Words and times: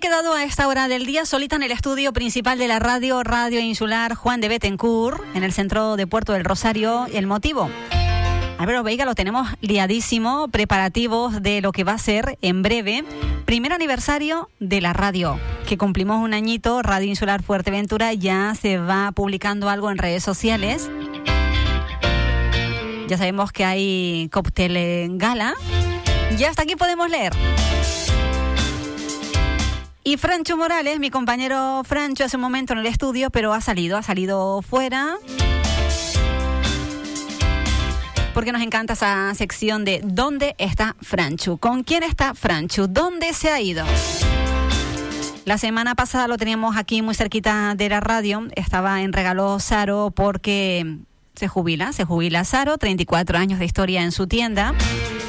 Quedado 0.00 0.32
a 0.32 0.44
esta 0.44 0.66
hora 0.66 0.88
del 0.88 1.04
día 1.04 1.26
solita 1.26 1.56
en 1.56 1.62
el 1.62 1.72
estudio 1.72 2.14
principal 2.14 2.58
de 2.58 2.68
la 2.68 2.78
radio, 2.78 3.22
Radio 3.22 3.60
Insular 3.60 4.14
Juan 4.14 4.40
de 4.40 4.48
Betancourt, 4.48 5.22
en 5.34 5.42
el 5.42 5.52
centro 5.52 5.96
de 5.96 6.06
Puerto 6.06 6.32
del 6.32 6.42
Rosario. 6.42 7.06
¿El 7.12 7.26
motivo? 7.26 7.68
Álvaro 8.56 8.82
Veiga 8.82 9.04
lo 9.04 9.14
tenemos 9.14 9.48
liadísimo, 9.60 10.48
preparativos 10.48 11.42
de 11.42 11.60
lo 11.60 11.72
que 11.72 11.84
va 11.84 11.92
a 11.92 11.98
ser 11.98 12.38
en 12.40 12.62
breve, 12.62 13.04
primer 13.44 13.74
aniversario 13.74 14.48
de 14.58 14.80
la 14.80 14.94
radio, 14.94 15.38
que 15.68 15.76
cumplimos 15.76 16.24
un 16.24 16.32
añito, 16.32 16.80
Radio 16.80 17.08
Insular 17.08 17.42
Fuerteventura, 17.42 18.14
ya 18.14 18.54
se 18.58 18.78
va 18.78 19.12
publicando 19.12 19.68
algo 19.68 19.90
en 19.90 19.98
redes 19.98 20.22
sociales. 20.22 20.90
Ya 23.06 23.18
sabemos 23.18 23.52
que 23.52 23.66
hay 23.66 24.30
cóctel 24.32 24.78
en 24.78 25.18
gala. 25.18 25.54
Y 26.38 26.44
hasta 26.44 26.62
aquí 26.62 26.76
podemos 26.76 27.10
leer. 27.10 27.32
Y 30.02 30.16
Francho 30.16 30.56
Morales, 30.56 30.98
mi 30.98 31.10
compañero 31.10 31.82
Francho, 31.84 32.24
hace 32.24 32.36
un 32.36 32.42
momento 32.42 32.72
en 32.72 32.78
el 32.78 32.86
estudio, 32.86 33.28
pero 33.30 33.52
ha 33.52 33.60
salido, 33.60 33.98
ha 33.98 34.02
salido 34.02 34.62
fuera. 34.62 35.16
Porque 38.32 38.52
nos 38.52 38.62
encanta 38.62 38.94
esa 38.94 39.34
sección 39.34 39.84
de 39.84 40.00
¿Dónde 40.02 40.54
está 40.56 40.96
Franchu? 41.02 41.58
¿Con 41.58 41.82
quién 41.82 42.02
está 42.02 42.34
Franchu? 42.34 42.86
¿Dónde 42.88 43.34
se 43.34 43.50
ha 43.50 43.60
ido? 43.60 43.84
La 45.44 45.58
semana 45.58 45.94
pasada 45.94 46.28
lo 46.28 46.38
teníamos 46.38 46.76
aquí 46.76 47.02
muy 47.02 47.14
cerquita 47.14 47.74
de 47.74 47.88
la 47.90 48.00
radio. 48.00 48.46
Estaba 48.56 49.02
en 49.02 49.12
regalo 49.12 49.58
Saro 49.58 50.12
porque 50.14 50.98
se 51.34 51.48
jubila, 51.48 51.92
se 51.92 52.04
jubila 52.04 52.44
Saro, 52.44 52.78
34 52.78 53.36
años 53.36 53.58
de 53.58 53.66
historia 53.66 54.02
en 54.02 54.12
su 54.12 54.26
tienda. 54.26 54.74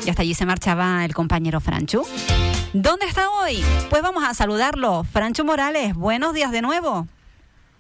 Y 0.06 0.09
hasta 0.09 0.22
allí 0.22 0.33
se 0.33 0.45
marchaba 0.45 1.03
el 1.03 1.13
compañero 1.13 1.59
Franchu. 1.59 2.06
¿Dónde 2.73 3.05
está 3.05 3.30
hoy? 3.30 3.64
Pues 3.89 4.02
vamos 4.02 4.23
a 4.23 4.33
saludarlo. 4.33 5.03
Francho 5.03 5.44
Morales, 5.44 5.94
buenos 5.94 6.33
días 6.33 6.52
de 6.52 6.61
nuevo. 6.61 7.08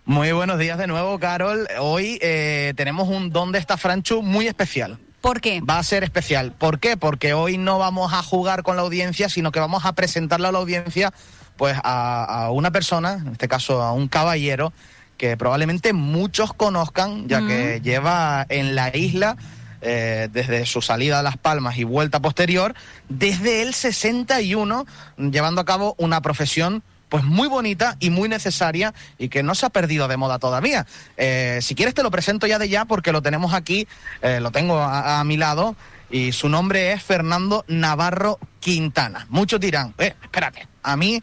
Muy 0.03 0.33
buenos 0.33 0.59
días 0.59 0.77
de 0.77 0.87
nuevo, 0.87 1.17
Carol. 1.19 1.67
Hoy 1.79 2.19
eh, 2.21 2.73
tenemos 2.75 3.07
un 3.07 3.29
¿Dónde 3.29 3.57
está 3.59 3.77
Francho? 3.77 4.21
muy 4.21 4.47
especial. 4.47 4.99
¿Por 5.21 5.39
qué? 5.39 5.61
Va 5.61 5.77
a 5.77 5.83
ser 5.83 6.03
especial. 6.03 6.51
¿Por 6.51 6.79
qué? 6.79 6.97
Porque 6.97 7.33
hoy 7.33 7.57
no 7.57 7.79
vamos 7.79 8.11
a 8.11 8.21
jugar 8.21 8.63
con 8.63 8.75
la 8.75 8.81
audiencia, 8.81 9.29
sino 9.29 9.51
que 9.51 9.59
vamos 9.59 9.85
a 9.85 9.93
presentarle 9.93 10.47
a 10.47 10.51
la 10.51 10.57
audiencia 10.57 11.13
pues 11.55 11.77
a, 11.83 12.45
a 12.45 12.51
una 12.51 12.71
persona, 12.71 13.13
en 13.13 13.27
este 13.27 13.47
caso 13.47 13.81
a 13.81 13.93
un 13.93 14.07
caballero, 14.07 14.73
que 15.15 15.37
probablemente 15.37 15.93
muchos 15.93 16.53
conozcan, 16.53 17.29
ya 17.29 17.45
que 17.45 17.79
lleva 17.81 18.45
en 18.49 18.73
la 18.75 18.95
isla 18.97 19.37
eh, 19.81 20.29
desde 20.31 20.65
su 20.65 20.81
salida 20.81 21.19
a 21.19 21.23
Las 21.23 21.37
Palmas 21.37 21.77
y 21.77 21.83
vuelta 21.83 22.21
posterior, 22.21 22.73
desde 23.09 23.61
el 23.61 23.73
61, 23.73 24.85
llevando 25.17 25.61
a 25.61 25.65
cabo 25.65 25.95
una 25.97 26.21
profesión 26.21 26.83
pues 27.11 27.25
muy 27.25 27.49
bonita 27.49 27.97
y 27.99 28.09
muy 28.09 28.29
necesaria 28.29 28.93
y 29.17 29.27
que 29.27 29.43
no 29.43 29.53
se 29.53 29.65
ha 29.65 29.69
perdido 29.69 30.07
de 30.07 30.15
moda 30.15 30.39
todavía. 30.39 30.87
Eh, 31.17 31.59
si 31.61 31.75
quieres 31.75 31.93
te 31.93 32.03
lo 32.03 32.09
presento 32.09 32.47
ya 32.47 32.57
de 32.57 32.69
ya 32.69 32.85
porque 32.85 33.11
lo 33.11 33.21
tenemos 33.21 33.53
aquí, 33.53 33.85
eh, 34.21 34.39
lo 34.39 34.51
tengo 34.51 34.79
a, 34.79 35.21
mi 35.25 35.35
lado 35.35 35.75
y 36.09 36.31
su 36.31 36.47
nombre 36.47 36.93
es 36.93 37.03
Fernando 37.03 37.65
Navarro 37.67 38.39
Quintana. 38.61 39.27
Muchos 39.27 39.59
dirán, 39.59 39.93
eh, 39.97 40.15
espérate, 40.23 40.69
a 40.83 40.95
mí 40.95 41.21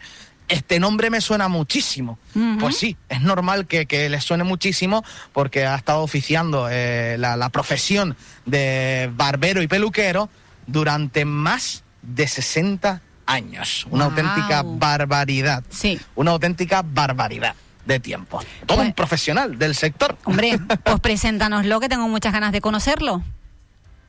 este 0.48 0.80
nombre 0.80 1.10
me 1.10 1.20
suena 1.20 1.48
muchísimo. 1.48 2.18
Uh 2.34 2.38
-huh. 2.38 2.60
Pues 2.60 2.76
sí, 2.76 2.96
es 3.08 3.20
normal 3.20 3.66
que, 3.66 3.86
que 3.86 4.08
le 4.08 4.20
suene 4.20 4.44
muchísimo 4.44 5.04
porque 5.32 5.66
ha 5.66 5.76
estado 5.76 6.00
oficiando 6.02 6.68
eh, 6.70 7.16
la, 7.18 7.36
la, 7.36 7.50
profesión 7.50 8.16
de 8.46 9.10
barbero 9.14 9.62
y 9.62 9.68
peluquero 9.68 10.28
durante 10.66 11.24
más 11.24 11.84
de 12.02 12.26
60 12.26 13.02
años. 13.26 13.86
Una 13.90 14.08
wow. 14.08 14.12
auténtica 14.12 14.62
barbaridad. 14.64 15.62
Sí. 15.68 16.00
Una 16.14 16.32
auténtica 16.32 16.82
barbaridad 16.82 17.54
de 17.84 18.00
tiempo. 18.00 18.40
Todo 18.66 18.78
pues, 18.78 18.88
un 18.88 18.94
profesional 18.94 19.58
del 19.58 19.74
sector. 19.74 20.16
Hombre, 20.24 20.58
pues 20.84 21.00
preséntanoslo 21.00 21.80
que 21.80 21.88
tengo 21.88 22.08
muchas 22.08 22.32
ganas 22.32 22.52
de 22.52 22.60
conocerlo. 22.60 23.22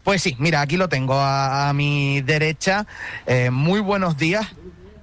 Pues 0.03 0.21
sí, 0.21 0.35
mira, 0.39 0.61
aquí 0.61 0.77
lo 0.77 0.87
tengo 0.87 1.15
a, 1.15 1.69
a 1.69 1.73
mi 1.73 2.21
derecha. 2.21 2.87
Eh, 3.25 3.49
muy 3.51 3.79
buenos 3.81 4.17
días 4.17 4.47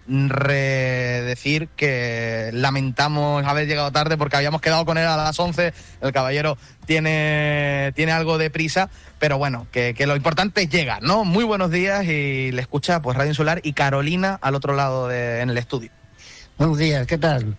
decir 0.07 1.69
que 1.77 2.51
lamentamos 2.53 3.45
haber 3.45 3.67
llegado 3.67 3.91
tarde 3.91 4.17
porque 4.17 4.37
habíamos 4.37 4.61
quedado 4.61 4.85
con 4.85 4.99
él 4.99 5.07
a 5.07 5.17
las 5.17 5.39
11. 5.39 5.73
El 6.01 6.13
caballero 6.13 6.57
tiene, 6.87 7.93
tiene 7.95 8.13
algo 8.13 8.39
de 8.39 8.51
prisa, 8.51 8.89
pero 9.19 9.39
bueno, 9.39 9.67
que, 9.73 9.95
que, 9.95 10.07
lo 10.07 10.17
importante 10.17 10.63
es 10.63 10.71
llegar, 10.71 11.03
¿no? 11.03 11.25
Muy 11.25 11.45
buenos 11.45 11.71
días 11.71 12.05
y 12.05 12.53
le 12.53 12.61
escucha 12.61 13.03
pues 13.03 13.17
Radio 13.17 13.31
Insular 13.31 13.61
y 13.63 13.73
Carolina 13.73 14.39
al 14.41 14.55
otro 14.55 14.75
lado 14.75 15.09
de, 15.09 15.41
en 15.41 15.51
el 15.51 15.59
estudio. 15.59 15.91
Buenos 16.59 16.79
días, 16.79 17.07
¿qué 17.07 17.19
tal? 17.19 17.57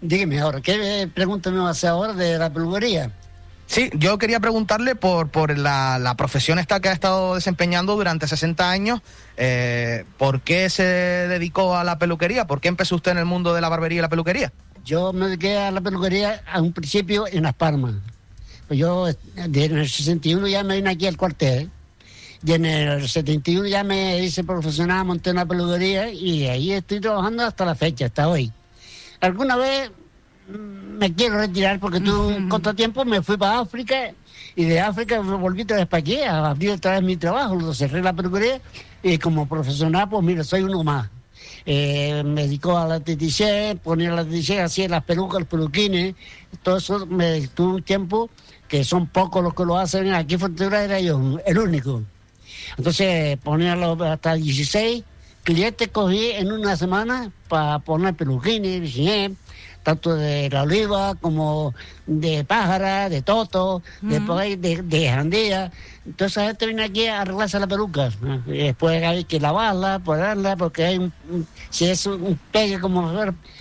Dígame 0.00 0.40
ahora, 0.40 0.60
¿qué 0.60 1.08
pregunta 1.12 1.50
me 1.50 1.58
va 1.58 1.68
a 1.68 1.70
hacer 1.70 1.90
ahora 1.90 2.14
de 2.14 2.36
la 2.36 2.52
peluquería? 2.52 3.12
Sí, 3.66 3.90
yo 3.94 4.16
quería 4.18 4.38
preguntarle 4.38 4.94
por, 4.94 5.28
por 5.28 5.56
la, 5.58 5.98
la, 5.98 6.16
profesión 6.16 6.58
esta 6.58 6.80
que 6.80 6.88
ha 6.88 6.92
estado 6.92 7.34
desempeñando 7.34 7.96
durante 7.96 8.28
60 8.28 8.70
años. 8.70 9.00
Eh, 9.36 10.04
¿Por 10.18 10.40
qué 10.40 10.70
se 10.70 10.84
dedicó 10.84 11.76
a 11.76 11.82
la 11.82 11.98
peluquería? 11.98 12.46
¿Por 12.46 12.60
qué 12.60 12.68
empezó 12.68 12.94
usted 12.94 13.12
en 13.12 13.18
el 13.18 13.24
mundo 13.24 13.54
de 13.54 13.60
la 13.60 13.68
barbería 13.68 13.98
y 13.98 14.02
la 14.02 14.08
peluquería? 14.08 14.52
Yo 14.84 15.12
me 15.12 15.26
dediqué 15.26 15.58
a 15.58 15.72
la 15.72 15.80
peluquería 15.80 16.42
a 16.50 16.62
un 16.62 16.72
principio 16.72 17.26
en 17.26 17.42
Las 17.42 17.54
Palmas. 17.54 17.94
Pues 18.68 18.78
yo 18.78 19.08
en 19.08 19.56
el 19.56 19.88
61 19.88 20.46
ya 20.46 20.62
me 20.62 20.76
vine 20.76 20.90
aquí 20.90 21.08
al 21.08 21.16
cuartel. 21.16 21.70
Y 22.44 22.52
en 22.52 22.64
el 22.64 23.08
71 23.08 23.66
ya 23.66 23.82
me 23.82 24.20
hice 24.20 24.44
profesional, 24.44 25.04
monté 25.04 25.32
una 25.32 25.46
peluquería 25.46 26.12
y 26.12 26.46
ahí 26.46 26.72
estoy 26.72 27.00
trabajando 27.00 27.44
hasta 27.44 27.64
la 27.64 27.74
fecha, 27.74 28.06
hasta 28.06 28.28
hoy. 28.28 28.52
Alguna 29.20 29.56
vez 29.56 29.90
me 30.48 31.12
quiero 31.14 31.38
retirar 31.38 31.80
porque 31.80 32.00
tuve 32.00 32.36
un 32.36 32.48
contratiempo, 32.48 33.04
me 33.04 33.22
fui 33.22 33.36
para 33.36 33.60
África 33.60 34.12
y 34.54 34.64
de 34.64 34.80
África 34.80 35.22
me 35.22 35.36
volví 35.36 35.62
otra 35.62 35.76
vez 35.76 35.86
para 35.86 36.00
aquí 36.00 36.20
a 36.22 36.50
abrir 36.50 36.70
otra 36.70 36.92
vez 36.92 37.02
mi 37.02 37.16
trabajo, 37.16 37.56
lo 37.56 37.74
cerré 37.74 38.02
la 38.02 38.12
peluquería 38.12 38.60
y 39.02 39.18
como 39.18 39.48
profesional, 39.48 40.08
pues 40.08 40.22
mira, 40.24 40.44
soy 40.44 40.62
uno 40.62 40.82
más. 40.82 41.10
Eh, 41.64 42.22
me 42.24 42.42
dedicó 42.42 42.78
a 42.78 42.86
la 42.86 43.00
tetiché, 43.00 43.76
ponía 43.82 44.12
la 44.12 44.24
tetiché, 44.24 44.60
hacía 44.60 44.88
las 44.88 45.04
pelucas, 45.04 45.40
los 45.40 45.48
peluquines, 45.48 46.14
todo 46.62 46.76
eso 46.76 47.06
me 47.06 47.46
tuve 47.48 47.74
un 47.74 47.82
tiempo 47.82 48.30
que 48.68 48.84
son 48.84 49.08
pocos 49.08 49.42
los 49.42 49.54
que 49.54 49.64
lo 49.64 49.76
hacen, 49.76 50.12
aquí 50.12 50.34
en 50.34 50.40
Fuerteventura 50.40 50.84
era 50.84 51.00
yo 51.00 51.38
el 51.44 51.58
único. 51.58 52.02
Entonces 52.76 53.36
ponía 53.38 53.74
hasta 54.12 54.34
16 54.34 55.04
clientes 55.46 55.88
cogí 55.92 56.32
en 56.32 56.50
una 56.50 56.76
semana 56.76 57.30
para 57.48 57.78
poner 57.78 58.14
peluquines, 58.14 58.92
tanto 59.86 60.16
de 60.16 60.50
la 60.50 60.64
oliva 60.64 61.14
como 61.14 61.72
de 62.06 62.42
pájara, 62.42 63.08
de 63.08 63.22
toto, 63.22 63.76
uh 63.76 63.82
-huh. 64.02 64.48
de, 64.48 64.56
de, 64.56 64.82
de 64.82 65.08
jandía. 65.08 65.70
Entonces 66.04 66.38
la 66.38 66.46
gente 66.48 66.66
viene 66.66 66.82
aquí 66.82 67.06
a 67.06 67.20
arreglarse 67.20 67.60
la 67.60 67.68
peluca. 67.68 68.10
Y 68.48 68.64
después 68.66 69.00
hay 69.04 69.22
que 69.22 69.38
lavarla, 69.38 70.00
ponerla, 70.00 70.56
porque 70.56 70.84
hay 70.86 70.98
un, 70.98 71.12
un, 71.30 71.46
si 71.70 71.84
es 71.88 72.04
un 72.04 72.36
pegue 72.50 72.80
como 72.80 73.12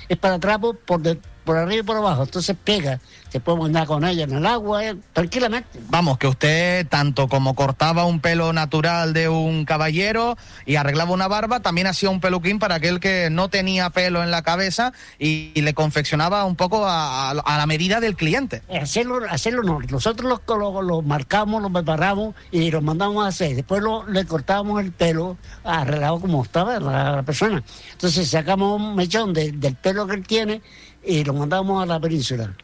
es 0.10 0.18
para 0.18 0.40
trapo, 0.40 0.74
por, 0.74 1.00
de, 1.04 1.20
por 1.46 1.58
arriba 1.58 1.82
y 1.82 1.84
por 1.84 1.98
abajo, 1.98 2.24
entonces 2.24 2.56
pega. 2.62 3.00
Se 3.30 3.40
puede 3.42 3.66
andar 3.66 3.86
con 3.86 4.06
ella 4.06 4.24
en 4.24 4.32
el 4.34 4.46
agua, 4.46 4.86
eh, 4.86 4.96
tranquilamente. 5.12 5.80
Vamos, 5.90 6.18
que 6.18 6.28
usted, 6.28 6.88
tanto 6.88 7.28
como 7.28 7.54
cortaba 7.54 8.06
un 8.06 8.22
pelo 8.22 8.54
natural 8.54 9.14
de 9.14 9.28
un 9.28 9.66
caballero 9.66 10.38
y 10.66 10.78
arreglaba 10.78 11.12
una 11.12 11.28
barba, 11.28 11.60
también 11.60 11.88
hacía 11.88 12.10
un 12.10 12.22
peluquín 12.22 12.60
para 12.60 12.76
aquel 12.76 13.02
que 13.02 13.30
no 13.30 13.50
tenía 13.50 13.90
pelo 13.90 14.24
en 14.24 14.32
la 14.32 14.42
cabeza 14.42 14.94
y, 15.20 15.52
y 15.54 15.62
le 15.62 15.74
confeccionaba 15.74 16.46
un 16.46 16.56
poco 16.56 16.86
a, 16.86 17.32
a, 17.32 17.32
a, 17.32 17.58
la 17.58 17.66
medida 17.66 18.00
del 18.00 18.16
cliente. 18.16 18.62
Hacerlo, 18.82 19.20
hacerlo 19.30 19.64
no. 19.64 19.80
Nosotros 19.82 20.42
lo, 20.48 20.58
lo, 20.58 20.82
lo 20.82 21.02
marcamos, 21.02 21.62
lo 21.62 21.70
preparamos 21.70 22.36
y 22.52 22.72
lo 22.72 22.82
mandamos 22.82 23.26
a 23.26 23.30
hacer. 23.30 23.54
Después 23.56 23.82
lo, 23.82 24.08
le 24.08 24.26
cortábamos 24.26 24.82
el 24.82 24.94
pelo 24.94 25.38
arreglado 25.66 26.22
como 26.22 26.42
estaba 26.42 26.80
la, 26.80 27.18
la 27.18 27.24
persona. 27.24 27.62
Entonces 27.92 28.30
sacamos 28.30 28.80
un 28.80 28.96
mechón 28.96 29.34
de, 29.34 29.52
del 29.52 29.76
pelo 29.76 30.08
que 30.08 30.16
él 30.16 30.26
tiene 30.26 30.62
y 31.06 31.24
lo 31.24 31.34
mandamos 31.34 31.84
a 31.84 31.86
la 31.86 32.00
península. 32.00 32.56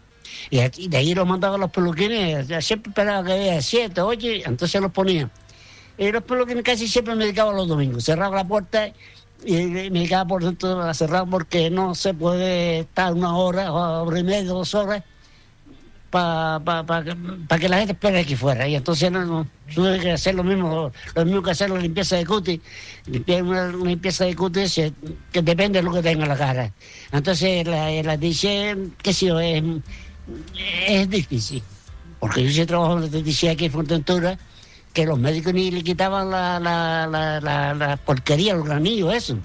Y 0.49 0.87
de 0.87 0.97
ahí 0.97 1.13
los 1.13 1.27
mandaba 1.27 1.55
a 1.55 1.57
los 1.57 1.71
peluquines, 1.71 2.47
siempre 2.65 2.89
esperaba 2.89 3.23
que 3.25 3.33
había 3.33 3.61
siete, 3.61 4.01
ocho, 4.01 4.27
entonces 4.27 4.81
los 4.81 4.91
ponía. 4.91 5.29
Y 5.97 6.11
los 6.11 6.23
peluquines 6.23 6.63
casi 6.63 6.87
siempre 6.87 7.15
me 7.15 7.25
dedicaba 7.25 7.53
los 7.53 7.67
domingos, 7.67 8.05
cerraba 8.05 8.37
la 8.37 8.47
puerta 8.47 8.87
y 9.45 9.53
me 9.65 9.89
dedicaba 9.89 10.25
por 10.25 10.43
dentro 10.43 10.81
a 10.81 10.93
cerrar 10.93 11.27
porque 11.29 11.69
no 11.69 11.95
se 11.95 12.13
puede 12.13 12.79
estar 12.79 13.13
una 13.13 13.35
hora, 13.35 13.71
hora 13.71 14.19
y 14.19 14.23
media, 14.23 14.49
dos 14.49 14.73
horas 14.73 15.03
para 16.11 16.59
pa, 16.63 16.85
pa, 16.85 17.03
pa 17.47 17.57
que 17.57 17.69
la 17.69 17.77
gente 17.77 17.93
espere 17.93 18.19
aquí 18.19 18.35
fuera. 18.35 18.67
Y 18.67 18.75
entonces 18.75 19.11
no, 19.11 19.25
no, 19.25 19.47
tuve 19.73 19.99
que 19.99 20.11
hacer 20.11 20.35
lo 20.35 20.43
mismo, 20.43 20.91
lo 21.15 21.25
mismo 21.25 21.41
que 21.41 21.51
hacer 21.51 21.69
la 21.69 21.79
limpieza 21.79 22.17
de 22.17 22.25
cutis. 22.25 22.59
Una, 23.41 23.69
limpieza 23.69 24.25
de 24.25 24.35
cutis 24.35 24.81
que 25.31 25.41
depende 25.41 25.79
de 25.79 25.83
lo 25.83 25.93
que 25.93 26.03
tenga 26.03 26.25
la 26.25 26.37
cara. 26.37 26.71
Entonces 27.11 27.65
la, 27.65 27.89
la 28.03 28.17
dice, 28.17 28.75
qué 29.01 29.13
sé 29.13 29.27
yo, 29.27 29.39
es, 29.39 29.63
es 30.87 31.09
difícil. 31.09 31.63
Porque 32.19 32.43
yo 32.43 32.51
sí 32.51 32.65
trabajo 32.65 32.97
en 32.97 33.01
la 33.01 33.07
dice 33.07 33.49
aquí 33.49 33.65
en 33.65 33.71
Fuerteventura, 33.71 34.37
que 34.93 35.05
los 35.05 35.17
médicos 35.17 35.53
ni 35.53 35.71
le 35.71 35.81
quitaban 35.81 36.29
la, 36.29 36.59
la, 36.59 37.07
la, 37.07 37.39
la, 37.39 37.73
la 37.73 37.97
porquería, 37.97 38.53
los 38.53 38.65
granillos, 38.65 39.13
eso. 39.13 39.37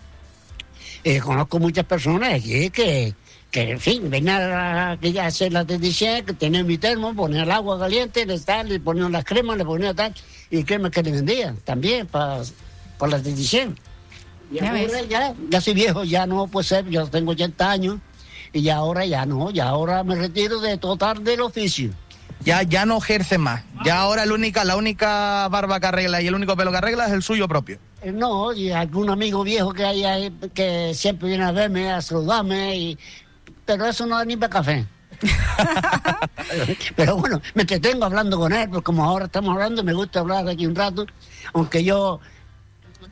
Eh, 1.05 1.21
conozco 1.21 1.61
muchas 1.61 1.85
personas 1.85 2.35
aquí 2.35 2.69
que, 2.71 3.15
que 3.51 3.71
en 3.71 3.81
fin, 3.81 4.11
venían 4.11 4.43
a, 4.43 4.91
a 4.93 5.27
hacer 5.27 5.53
la 5.53 5.65
tendición, 5.65 6.25
que 6.27 6.33
tenían 6.35 6.67
mi 6.67 6.77
termo, 6.79 7.15
ponían 7.15 7.45
el 7.45 7.51
agua 7.53 7.79
caliente, 7.79 8.27
le, 8.27 8.39
tal, 8.41 8.69
le 8.69 8.81
ponían 8.81 9.13
las 9.13 9.25
cremas, 9.25 9.57
le 9.57 9.65
ponían 9.65 9.95
tal, 9.97 10.13
y 10.51 10.63
cremas 10.65 10.91
que 10.91 11.03
le 11.03 11.13
vendían 11.13 11.57
también 11.59 12.07
para, 12.07 12.43
para 12.99 13.13
la 13.13 13.23
tendición. 13.23 13.79
Y 14.51 14.57
Ya 14.57 14.69
ahora 14.71 14.73
ves. 14.83 15.09
ya, 15.09 15.35
ya 15.49 15.61
soy 15.61 15.75
viejo, 15.75 16.05
ya 16.05 16.27
no 16.27 16.47
puede 16.49 16.67
ser, 16.67 16.89
yo 16.89 17.07
tengo 17.07 17.33
80 17.33 17.71
años, 17.71 17.99
y 18.53 18.63
ya 18.63 18.77
ahora 18.77 19.05
ya 19.07 19.25
no, 19.27 19.51
ya 19.51 19.69
ahora 19.69 20.05
me 20.05 20.17
retiro 20.17 20.61
de 20.61 20.77
total 20.77 21.25
del 21.25 21.41
oficio. 21.41 21.91
Ya, 22.45 22.63
ya 22.63 22.85
no 22.85 22.99
ejerce 22.99 23.39
más. 23.39 23.65
Ya 23.85 23.99
ahora 23.99 24.27
la 24.27 24.35
única, 24.35 24.63
la 24.65 24.77
única 24.77 25.49
barba 25.49 25.81
que 25.81 25.87
arregla 25.87 26.21
y 26.21 26.27
el 26.27 26.35
único 26.35 26.55
pelo 26.55 26.71
que 26.71 26.77
arregla 26.77 27.07
es 27.07 27.13
el 27.13 27.23
suyo 27.23 27.49
propio. 27.49 27.79
Eh, 28.03 28.13
No, 28.13 28.53
y 28.53 28.71
algún 28.71 29.09
amigo 29.09 29.43
viejo 29.43 29.73
que 29.73 29.85
hay 29.85 30.05
ahí 30.05 30.33
que 30.55 30.93
siempre 30.95 31.29
viene 31.29 31.45
a 31.45 31.53
verme, 31.53 31.91
a 31.91 32.03
saludarme, 32.03 32.77
y, 32.77 32.99
pero 33.67 33.85
eso 33.87 34.07
no 34.07 34.17
da 34.17 34.25
ni 34.25 34.37
para 34.37 34.51
café. 34.51 34.87
pero 36.97 37.17
bueno, 37.17 37.41
me 37.55 37.63
entretengo 37.63 38.05
hablando 38.05 38.39
con 38.39 38.53
él, 38.53 38.69
porque 38.69 38.85
como 38.85 39.05
ahora 39.05 39.27
estamos 39.27 39.53
hablando, 39.53 39.83
me 39.85 39.93
gusta 39.93 40.21
hablar 40.21 40.49
aquí 40.49 40.67
un 40.67 40.75
rato, 40.75 41.07
aunque 41.53 41.83
yo 41.85 42.21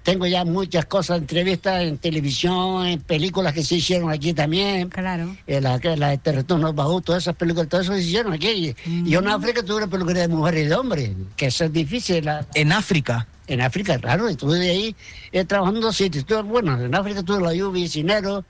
tengo 0.03 0.27
ya 0.27 0.45
muchas 0.45 0.85
cosas, 0.85 1.19
entrevistas 1.19 1.83
en 1.83 1.97
televisión, 1.97 2.87
en 2.87 3.01
películas 3.01 3.55
que 3.55 3.63
se 3.63 3.77
hicieron 3.77 4.11
aquí 4.11 4.35
también. 4.35 4.91
Claro. 4.91 5.35
eh, 5.47 5.61
La, 5.63 5.79
la 5.97 6.11
de 6.11 6.73
Baú, 6.75 7.01
todas 7.01 7.23
esas 7.25 7.37
películas, 7.37 7.69
todo 7.69 7.81
eso 7.81 7.93
se 7.95 8.01
hicieron 8.01 8.33
aquí. 8.35 8.49
Y, 8.49 8.77
y 8.87 9.11
yo 9.11 9.21
en 9.21 9.29
África 9.29 9.63
tuve 9.63 9.79
una 9.79 9.87
peluquería 9.87 10.23
de 10.23 10.29
mujeres 10.29 10.67
y 10.67 10.69
de 10.69 10.75
hombres, 10.75 11.11
que 11.37 11.47
eso 11.47 11.65
es 11.65 11.73
difícil. 11.73 12.25
la- 12.27 12.47
En 12.55 12.73
África. 12.73 13.27
en 13.47 13.63
África, 13.63 13.99
claro, 13.99 14.29
estuve 14.29 14.59
de 14.59 14.71
ahí 14.71 14.97
eh, 15.33 15.45
trabajando 15.47 15.91
sitios. 15.93 16.25
Bueno, 16.45 16.79
en 16.79 16.95
África 16.95 17.23
tuve 17.23 17.41
la 17.41 17.55
lluvia, 17.55 17.89
Cinero, 17.89 18.45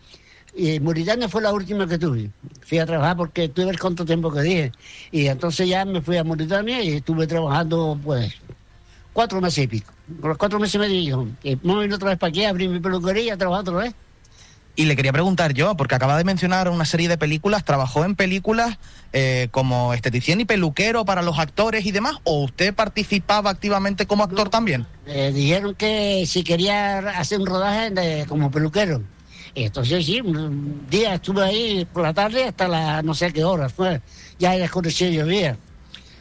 y 0.56 0.78
Mauritania 0.80 1.28
fue 1.28 1.42
la 1.42 1.52
última 1.52 1.86
que 1.86 1.98
tuve. 1.98 2.30
Fui 2.66 2.78
a 2.78 2.86
trabajar 2.86 3.16
porque 3.16 3.48
tuve 3.48 3.70
el 3.70 3.78
cuánto 3.78 4.04
tiempo 4.04 4.32
que 4.32 4.40
dije. 4.42 4.72
Y 5.10 5.26
entonces 5.26 5.68
ya 5.68 5.84
me 5.84 6.00
fui 6.00 6.16
a 6.16 6.24
Mauritania 6.24 6.82
y 6.82 6.94
estuve 6.96 7.26
trabajando, 7.26 7.98
pues, 8.02 8.32
cuatro 9.12 9.40
meses 9.40 9.64
y 9.64 9.66
pico. 9.68 9.92
Por 10.20 10.30
los 10.30 10.38
cuatro 10.38 10.58
meses 10.60 10.80
me 10.80 10.88
dijo, 10.88 11.26
y 11.42 11.56
me 11.62 11.80
vine 11.80 11.94
otra 11.94 12.10
vez 12.10 12.18
para 12.18 12.28
aquí, 12.28 12.44
abrí 12.44 12.68
mi 12.68 12.80
peluquería, 12.80 13.36
trabajar 13.36 13.62
otra 13.68 13.74
vez. 13.84 13.94
Y 14.76 14.86
le 14.86 14.96
quería 14.96 15.12
preguntar 15.12 15.54
yo, 15.54 15.76
porque 15.76 15.94
acaba 15.94 16.18
de 16.18 16.24
mencionar 16.24 16.68
una 16.68 16.84
serie 16.84 17.08
de 17.08 17.16
películas, 17.16 17.64
¿trabajó 17.64 18.04
en 18.04 18.16
películas 18.16 18.76
eh, 19.12 19.46
como 19.52 19.94
esteticien 19.94 20.40
y 20.40 20.44
peluquero 20.44 21.04
para 21.04 21.22
los 21.22 21.38
actores 21.38 21.86
y 21.86 21.92
demás? 21.92 22.16
¿O 22.24 22.42
usted 22.42 22.74
participaba 22.74 23.50
activamente 23.50 24.06
como 24.06 24.24
actor 24.24 24.48
también? 24.48 24.84
Dijeron 25.06 25.76
que 25.76 26.24
si 26.26 26.42
quería 26.42 26.98
hacer 27.20 27.38
un 27.38 27.46
rodaje 27.46 27.90
de- 27.90 28.26
como 28.26 28.50
peluquero. 28.50 29.00
Entonces 29.54 30.04
sí, 30.04 30.20
un 30.20 30.86
día 30.90 31.14
estuve 31.14 31.42
ahí 31.42 31.84
por 31.92 32.02
la 32.02 32.12
tarde 32.12 32.44
hasta 32.44 32.66
la 32.66 33.02
no 33.02 33.14
sé 33.14 33.32
qué 33.32 33.44
hora 33.44 33.68
fue. 33.68 34.00
Ya 34.38 34.54
era 34.54 34.68
llovía. 35.12 35.56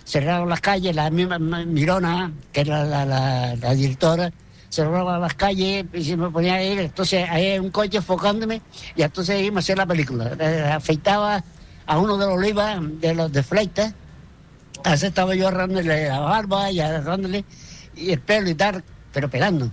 Cerraron 0.05 0.49
las 0.49 0.61
calles, 0.61 0.95
la 0.95 1.09
misma 1.09 1.39
ma- 1.39 1.65
Mirona, 1.65 2.31
que 2.51 2.61
era 2.61 2.83
la, 2.83 3.55
directora, 3.73 4.31
cerraba 4.69 5.17
las 5.17 5.33
calles 5.33 5.85
y 5.93 6.03
se 6.03 6.17
me 6.17 6.29
ponía 6.29 6.55
a 6.55 6.63
ir. 6.63 6.79
Entonces 6.79 7.27
ahí 7.29 7.57
un 7.57 7.71
coche 7.71 7.97
enfocándome 7.97 8.61
y 8.95 9.01
entonces 9.01 9.41
íbamos 9.41 9.57
a 9.57 9.65
hacer 9.65 9.77
la 9.77 9.85
película. 9.85 10.31
Eh, 10.39 10.71
afeitaba 10.71 11.43
a 11.85 11.97
uno 11.97 12.17
de 12.17 12.25
los 12.25 12.35
olivas, 12.35 12.79
de 12.99 13.15
los 13.15 13.31
de 13.31 13.41
Fleita. 13.41 13.93
Así 14.83 15.07
estaba 15.07 15.33
yo 15.33 15.47
agarrándole 15.47 16.07
la 16.07 16.19
barba 16.19 16.69
y 16.69 16.81
agarrándole 16.81 17.45
y 17.95 18.11
el 18.11 18.19
pelo 18.19 18.49
y 18.49 18.55
tal, 18.55 18.83
pero 19.11 19.29
pelando. 19.29 19.71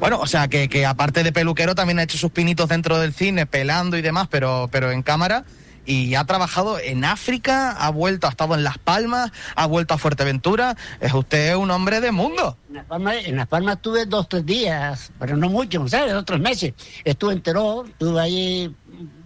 Bueno, 0.00 0.20
o 0.20 0.26
sea, 0.26 0.46
que, 0.46 0.68
que 0.68 0.86
aparte 0.86 1.24
de 1.24 1.32
peluquero 1.32 1.74
también 1.74 1.98
ha 1.98 2.04
hecho 2.04 2.16
sus 2.16 2.30
pinitos 2.30 2.68
dentro 2.68 2.98
del 2.98 3.12
cine, 3.12 3.46
pelando 3.46 3.96
y 3.96 4.02
demás, 4.02 4.28
pero, 4.30 4.68
pero 4.70 4.92
en 4.92 5.02
cámara. 5.02 5.44
Y 5.86 6.14
ha 6.14 6.24
trabajado 6.24 6.78
en 6.78 7.04
África, 7.04 7.72
ha 7.72 7.90
vuelto, 7.90 8.26
ha 8.26 8.30
estado 8.30 8.54
en 8.54 8.62
Las 8.62 8.78
Palmas, 8.78 9.32
ha 9.56 9.66
vuelto 9.66 9.94
a 9.94 9.98
Fuerteventura. 9.98 10.76
Es 11.00 11.14
usted 11.14 11.56
un 11.56 11.70
hombre 11.70 12.00
de 12.00 12.12
mundo. 12.12 12.58
En 12.68 12.76
Las 12.76 12.84
Palmas, 12.84 13.16
en 13.24 13.36
Las 13.36 13.48
Palmas 13.48 13.76
estuve 13.76 14.06
dos, 14.06 14.28
tres 14.28 14.46
días, 14.46 15.10
pero 15.18 15.36
no 15.36 15.48
mucho, 15.48 15.88
¿sabes? 15.88 16.12
Dos, 16.12 16.26
tres 16.26 16.40
meses. 16.40 16.74
Estuve 17.04 17.32
en 17.32 17.42
Teró, 17.42 17.84
estuve 17.86 18.20
ahí 18.20 18.76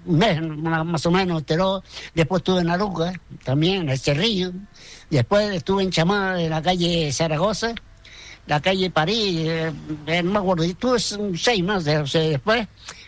un 0.07 0.19
mes 0.19 0.41
más 0.41 1.05
o 1.05 1.11
menos 1.11 1.41
en 1.41 1.45
Teró. 1.45 1.83
Después 2.15 2.41
estuve 2.41 2.61
en 2.61 2.71
Aruca, 2.71 3.13
también 3.45 3.83
en 3.83 3.89
el 3.91 3.99
Cerrillo. 3.99 4.53
Después 5.11 5.53
estuve 5.53 5.83
en 5.83 5.91
Chamá, 5.91 6.41
en 6.41 6.51
la 6.51 6.63
calle 6.63 7.13
Zaragoza, 7.13 7.75
la 8.47 8.61
calle 8.61 8.91
París, 8.91 9.39
eh, 9.49 9.73
eh, 10.07 10.23
no 10.23 10.33
me 10.33 10.39
acuerdo. 10.39 10.65
Estuve 10.65 10.99
seis 10.99 11.63
más. 11.65 11.87
o 11.87 12.07
sea, 12.07 12.21
después 12.23 12.67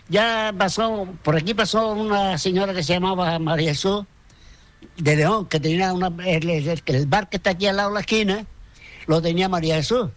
ya 0.08 0.54
pasó, 0.56 1.08
por 1.22 1.36
aquí 1.36 1.54
pasó 1.54 1.92
una 1.92 2.38
señora 2.38 2.72
que 2.74 2.82
se 2.82 2.92
llamaba 2.94 3.38
María 3.38 3.70
Jesús 3.70 4.04
de 4.96 5.16
León, 5.16 5.46
que 5.46 5.58
tenía 5.60 5.92
una, 5.92 6.12
el, 6.26 6.48
el- 6.50 7.06
bar 7.06 7.28
que 7.28 7.38
está 7.38 7.50
aquí 7.50 7.66
al 7.66 7.76
lado 7.78 7.88
de 7.90 7.94
la 7.94 8.00
esquina, 8.00 8.44
lo 9.06 9.20
tenía 9.22 9.48
María 9.48 9.76
Jesús. 9.76 10.08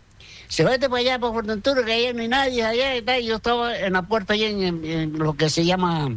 Se 0.50 0.64
vete 0.64 0.88
para 0.90 1.02
allá, 1.02 1.20
por 1.20 1.34
Fuerteventura, 1.34 1.84
que 1.84 1.92
allá 1.94 2.14
no 2.14 2.22
hay 2.22 2.28
nadie, 2.28 2.64
allá 2.64 3.18
y 3.20 3.26
Yo 3.26 3.36
estaba 3.36 3.78
en 3.78 3.94
la 3.94 4.02
puerta 4.04 4.34
allá 4.34 4.48
en, 4.48 5.18
lo 5.18 5.34
que 5.34 5.50
se 5.50 5.66
llama, 5.66 6.16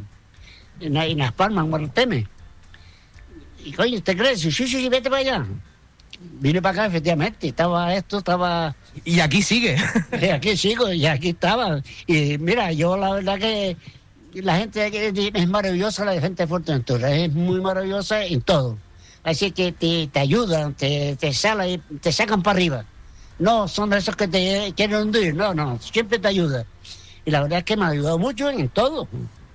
en, 0.80 0.94
la- 0.94 1.06
en 1.06 1.18
Las 1.18 1.32
Palmas, 1.32 1.64
en 1.64 1.70
Guarteme. 1.70 2.28
Y 3.64 3.72
coño, 3.72 3.96
¿usted 3.96 4.16
cree? 4.16 4.36
Sí, 4.36 4.50
sí, 4.52 4.66
sí, 4.66 4.88
vete 4.88 5.10
para 5.10 5.20
allá. 5.20 5.46
Vine 6.40 6.60
para 6.60 6.72
acá, 6.82 6.86
efectivamente, 6.86 7.48
estaba 7.48 7.94
esto, 7.94 8.18
estaba... 8.18 8.74
Y 9.04 9.20
aquí 9.20 9.42
sigue. 9.42 9.76
Y 10.20 10.26
aquí 10.26 10.56
sigo, 10.56 10.92
y 10.92 11.06
aquí 11.06 11.30
estaba. 11.30 11.80
Y 12.06 12.36
mira, 12.38 12.72
yo 12.72 12.96
la 12.96 13.12
verdad 13.14 13.38
que 13.38 13.76
la 14.34 14.56
gente 14.58 15.30
es 15.34 15.48
maravillosa, 15.48 16.04
la 16.04 16.20
gente 16.20 16.42
de 16.42 16.46
Fuerteventura, 16.46 17.10
es 17.10 17.32
muy 17.32 17.60
maravillosa 17.60 18.22
en 18.24 18.42
todo. 18.42 18.78
Así 19.22 19.50
que 19.50 19.72
te, 19.72 20.06
te 20.08 20.18
ayudan, 20.20 20.74
te, 20.74 21.16
te, 21.16 21.32
sale- 21.32 21.80
te 22.00 22.12
sacan 22.12 22.42
para 22.42 22.56
arriba. 22.56 22.84
No 23.38 23.66
son 23.68 23.92
esos 23.94 24.14
que 24.16 24.28
te 24.28 24.72
quieren 24.76 24.96
hundir, 24.98 25.34
no, 25.34 25.54
no, 25.54 25.78
siempre 25.80 26.18
te 26.18 26.28
ayuda. 26.28 26.64
Y 27.24 27.30
la 27.30 27.42
verdad 27.42 27.58
es 27.60 27.64
que 27.64 27.76
me 27.76 27.84
ha 27.84 27.88
ayudado 27.88 28.18
mucho 28.18 28.50
en 28.50 28.68
todo, 28.68 29.08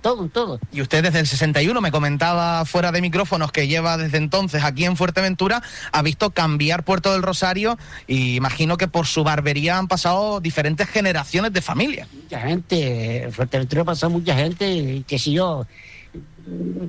todo, 0.06 0.22
en 0.22 0.30
todo. 0.30 0.60
Y 0.70 0.82
usted 0.82 1.02
desde 1.02 1.18
el 1.18 1.26
61 1.26 1.80
me 1.80 1.90
comentaba 1.90 2.64
fuera 2.64 2.92
de 2.92 3.00
micrófonos 3.00 3.50
que 3.50 3.66
lleva 3.66 3.96
desde 3.96 4.18
entonces 4.18 4.62
aquí 4.62 4.84
en 4.84 4.96
Fuerteventura, 4.96 5.62
ha 5.90 6.02
visto 6.02 6.30
cambiar 6.30 6.84
Puerto 6.84 7.12
del 7.12 7.22
Rosario 7.22 7.76
y 8.06 8.36
imagino 8.36 8.76
que 8.76 8.86
por 8.86 9.08
su 9.08 9.24
barbería 9.24 9.78
han 9.78 9.88
pasado 9.88 10.38
diferentes 10.38 10.88
generaciones 10.88 11.52
de 11.52 11.60
familia. 11.60 12.06
mucha 12.22 12.40
gente, 12.40 13.24
en 13.24 13.32
Fuerteventura 13.32 13.82
pasó 13.82 14.08
mucha 14.08 14.36
gente, 14.36 14.70
y 14.70 15.02
qué 15.02 15.18
sé 15.18 15.32
yo, 15.32 15.66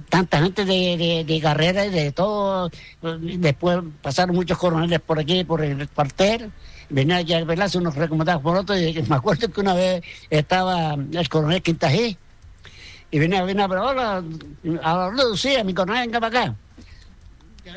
tanta 0.10 0.40
gente 0.44 0.64
de, 0.64 0.98
de, 0.98 1.24
de 1.26 1.42
carrera 1.42 1.88
y 1.88 1.90
de 1.90 2.12
todo. 2.12 2.70
Después 3.02 3.80
pasaron 4.04 4.36
muchos 4.36 4.60
coroneles 4.60 5.00
por 5.00 5.18
aquí, 5.18 5.44
por 5.44 5.64
el 5.64 5.90
cuartel. 5.90 6.52
Venía 6.92 7.22
ya 7.22 7.44
Velasco, 7.44 7.80
unos 7.80 7.96
recomendados 7.96 8.44
por 8.44 8.58
otros. 8.58 8.80
Y 8.80 9.02
me 9.10 9.16
acuerdo 9.16 9.50
que 9.50 9.60
una 9.60 9.74
vez 9.74 10.04
estaba 10.30 10.94
el 10.94 11.30
coronel 11.30 11.64
Quintají 11.64 12.16
y 13.12 13.20
venía, 13.20 13.44
venía, 13.44 13.68
pero 13.68 13.86
hola, 13.88 14.24
a 14.84 15.10
Lucía, 15.12 15.64
mi 15.64 15.74
coronel, 15.74 16.08
venga 16.08 16.20
para 16.20 16.42
acá. 16.42 16.56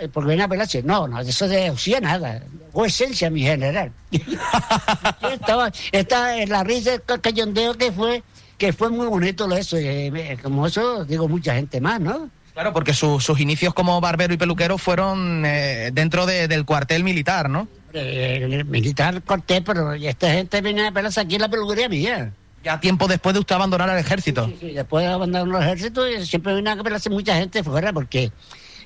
Eh, 0.01 0.09
Porque 0.09 0.29
venía 0.29 0.47
Velázquez, 0.47 0.85
no, 0.85 1.09
no, 1.09 1.21
eso 1.21 1.49
de 1.49 1.69
Lucía 1.69 2.01
nada, 2.01 2.43
o 2.73 2.85
esencia, 2.87 3.29
mi 3.31 3.43
general. 3.43 3.91
estaba, 5.33 5.71
estaba 5.93 6.37
en 6.37 6.49
la 6.49 6.65
risa, 6.65 6.95
el 6.95 7.21
cayondeo 7.21 7.75
que 7.75 7.93
fue, 7.93 8.23
que 8.59 8.73
fue 8.73 8.91
muy 8.91 9.07
bonito 9.07 9.47
lo 9.47 9.57
eso, 9.57 9.79
y, 9.79 9.87
eh, 9.87 10.39
como 10.43 10.67
eso, 10.67 11.05
digo, 11.05 11.29
mucha 11.29 11.55
gente 11.55 11.81
más, 11.81 12.01
¿no? 12.01 12.31
Claro, 12.53 12.73
porque 12.73 12.93
su- 12.95 13.21
sus 13.21 13.41
inicios 13.41 13.73
como 13.75 14.01
barbero 14.01 14.35
y 14.35 14.37
peluquero 14.37 14.77
fueron 14.77 15.45
eh, 15.47 15.91
dentro 15.93 16.27
de- 16.27 16.47
del 16.49 16.65
cuartel 16.65 17.05
militar, 17.05 17.49
¿no? 17.49 17.69
Eh, 17.93 18.41
el 18.43 18.65
militar 18.67 19.23
corté, 19.23 19.63
pero 19.63 19.93
esta 19.95 20.33
gente 20.33 20.61
venía 20.61 20.89
a 20.89 20.93
pelarse 20.93 21.21
aquí 21.21 21.37
en 21.37 21.41
la 21.43 21.49
peluquería 21.49 21.89
mía. 21.89 22.33
Ya 22.63 22.79
tiempo 22.79 23.09
después 23.09 23.33
de 23.33 23.41
usted 23.41 23.55
abandonar 23.55 23.89
el 23.91 23.99
ejército. 23.99 24.53
Y 24.61 24.73
después 24.73 25.07
de 25.07 25.13
abandonar 25.13 25.49
los 25.49 25.63
ejércitos, 25.63 26.09
y 26.11 26.27
siempre 26.27 26.55
venía 26.55 26.73
a 26.73 26.83
pelarse 26.83 27.09
mucha 27.09 27.35
gente 27.35 27.65
fuera, 27.65 27.93
porque 27.93 28.31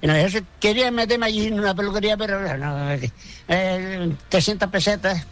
en 0.01 0.11
el 0.11 0.17
ejército 0.17 0.47
querían 0.61 0.95
meterme 0.95 1.27
allí 1.27 1.47
en 1.47 1.59
una 1.59 1.75
peluquería, 1.75 2.17
pero 2.17 2.57
no, 2.57 2.93
eh, 3.49 4.13
300 4.29 4.71
pesetas, 4.71 5.27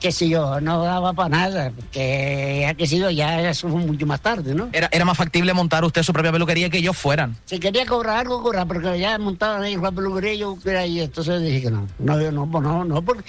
qué 0.00 0.10
sé 0.10 0.28
yo, 0.28 0.60
no 0.60 0.82
daba 0.82 1.12
para 1.12 1.28
nada, 1.28 1.72
porque 1.74 2.60
ya 2.62 2.74
que 2.74 2.86
sé 2.86 2.98
yo, 2.98 3.10
ya 3.10 3.50
eso 3.50 3.68
fue 3.68 3.80
mucho 3.80 4.06
más 4.06 4.20
tarde, 4.20 4.54
¿no? 4.54 4.68
Era, 4.72 4.88
era 4.90 5.04
más 5.04 5.16
factible 5.16 5.52
montar 5.54 5.84
usted 5.84 6.02
su 6.02 6.12
propia 6.12 6.32
peluquería 6.32 6.70
que 6.70 6.78
ellos 6.78 6.96
fueran. 6.96 7.36
Si 7.44 7.58
quería 7.58 7.86
cobrar 7.86 8.18
algo, 8.18 8.42
cobrar, 8.42 8.66
porque 8.66 8.98
ya 8.98 9.18
montaban 9.18 9.62
ahí 9.62 9.76
la 9.76 9.92
peluquería, 9.92 10.34
yo 10.34 10.58
quería 10.58 10.86
ir, 10.86 11.02
entonces 11.02 11.40
dije 11.42 11.62
que 11.62 11.70
no, 11.70 11.86
no, 11.98 12.20
yo 12.20 12.32
no, 12.32 12.50
pues 12.50 12.64
no, 12.64 12.84
no, 12.84 13.02
porque, 13.02 13.24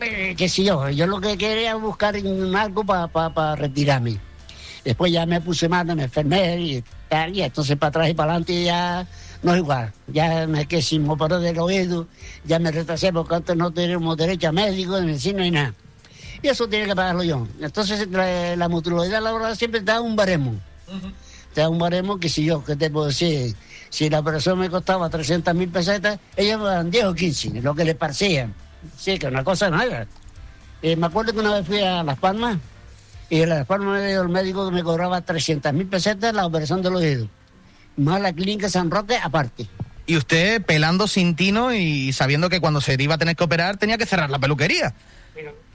eh, 0.00 0.34
qué 0.36 0.48
sé 0.48 0.64
yo, 0.64 0.88
yo 0.90 1.06
lo 1.06 1.20
que 1.20 1.36
quería 1.36 1.72
es 1.72 1.80
buscar 1.80 2.14
algo 2.14 2.84
para 2.84 3.56
retirarme. 3.56 4.18
Después 4.84 5.12
ya 5.12 5.26
me 5.26 5.40
puse 5.40 5.68
mal, 5.68 5.84
me 5.94 6.04
enfermé 6.04 6.58
y 6.60 6.84
tal, 7.08 7.36
y 7.36 7.42
entonces 7.42 7.76
para 7.76 7.88
atrás 7.88 8.10
y 8.10 8.14
para 8.14 8.32
adelante 8.32 8.64
ya 8.64 9.06
no 9.42 9.52
es 9.52 9.58
igual. 9.58 9.92
Ya 10.08 10.46
me 10.46 10.66
quedé 10.66 10.82
sin 10.82 11.06
me 11.06 11.12
operó 11.12 11.40
del 11.40 11.58
oído, 11.58 12.06
ya 12.44 12.58
me 12.58 12.70
retrasé 12.70 13.12
porque 13.12 13.34
antes 13.34 13.56
no 13.56 13.70
teníamos 13.70 14.16
derecho 14.16 14.48
a 14.48 14.52
médico, 14.52 14.96
de 14.96 15.02
medicina 15.02 15.46
y 15.46 15.50
nada. 15.50 15.74
Y 16.42 16.48
eso 16.48 16.68
tiene 16.68 16.86
que 16.86 16.96
pagarlo 16.96 17.22
yo. 17.22 17.46
Entonces 17.60 18.08
la, 18.10 18.56
la 18.56 18.68
mutualidad 18.68 19.22
laboral 19.22 19.56
siempre 19.56 19.80
da 19.80 20.00
un 20.00 20.16
baremo. 20.16 20.54
Te 21.54 21.60
da 21.60 21.68
un 21.68 21.78
baremo 21.78 22.18
que 22.18 22.28
si 22.28 22.44
yo, 22.44 22.64
¿qué 22.64 22.76
te 22.76 22.90
puedo 22.90 23.06
decir? 23.06 23.54
Si 23.90 24.08
la 24.08 24.20
operación 24.20 24.58
me 24.58 24.70
costaba 24.70 25.10
300 25.10 25.54
mil 25.54 25.68
pesetas, 25.68 26.18
ellos 26.36 26.60
me 26.60 26.66
dan 26.66 26.90
10 26.90 27.04
o 27.06 27.14
15, 27.14 27.60
lo 27.60 27.74
que 27.74 27.84
les 27.84 27.96
parecía. 27.96 28.48
Sí, 28.96 29.18
que 29.18 29.26
una 29.26 29.44
cosa 29.44 29.68
nada. 29.68 30.06
Eh, 30.82 30.96
me 30.96 31.06
acuerdo 31.06 31.32
que 31.32 31.40
una 31.40 31.54
vez 31.54 31.66
fui 31.66 31.80
a 31.80 32.02
Las 32.02 32.18
Palmas 32.18 32.58
y 33.28 33.42
en 33.42 33.48
Las 33.50 33.66
Palmas 33.66 34.00
el 34.00 34.28
médico 34.28 34.68
que 34.68 34.74
me 34.74 34.82
cobraba 34.82 35.20
300 35.20 35.72
mil 35.72 35.86
pesetas 35.86 36.34
la 36.34 36.46
operación 36.46 36.82
del 36.82 36.94
oído. 36.94 37.28
Más 37.96 38.20
la 38.20 38.32
clínica 38.32 38.68
San 38.68 38.90
Roque 38.90 39.16
aparte. 39.16 39.66
Y 40.06 40.16
usted 40.16 40.62
pelando 40.62 41.06
sin 41.06 41.36
tino 41.36 41.72
y 41.72 42.12
sabiendo 42.12 42.48
que 42.48 42.60
cuando 42.60 42.80
se 42.80 42.96
iba 43.00 43.14
a 43.14 43.18
tener 43.18 43.36
que 43.36 43.44
operar 43.44 43.76
tenía 43.76 43.98
que 43.98 44.06
cerrar 44.06 44.30
la 44.30 44.38
peluquería. 44.38 44.94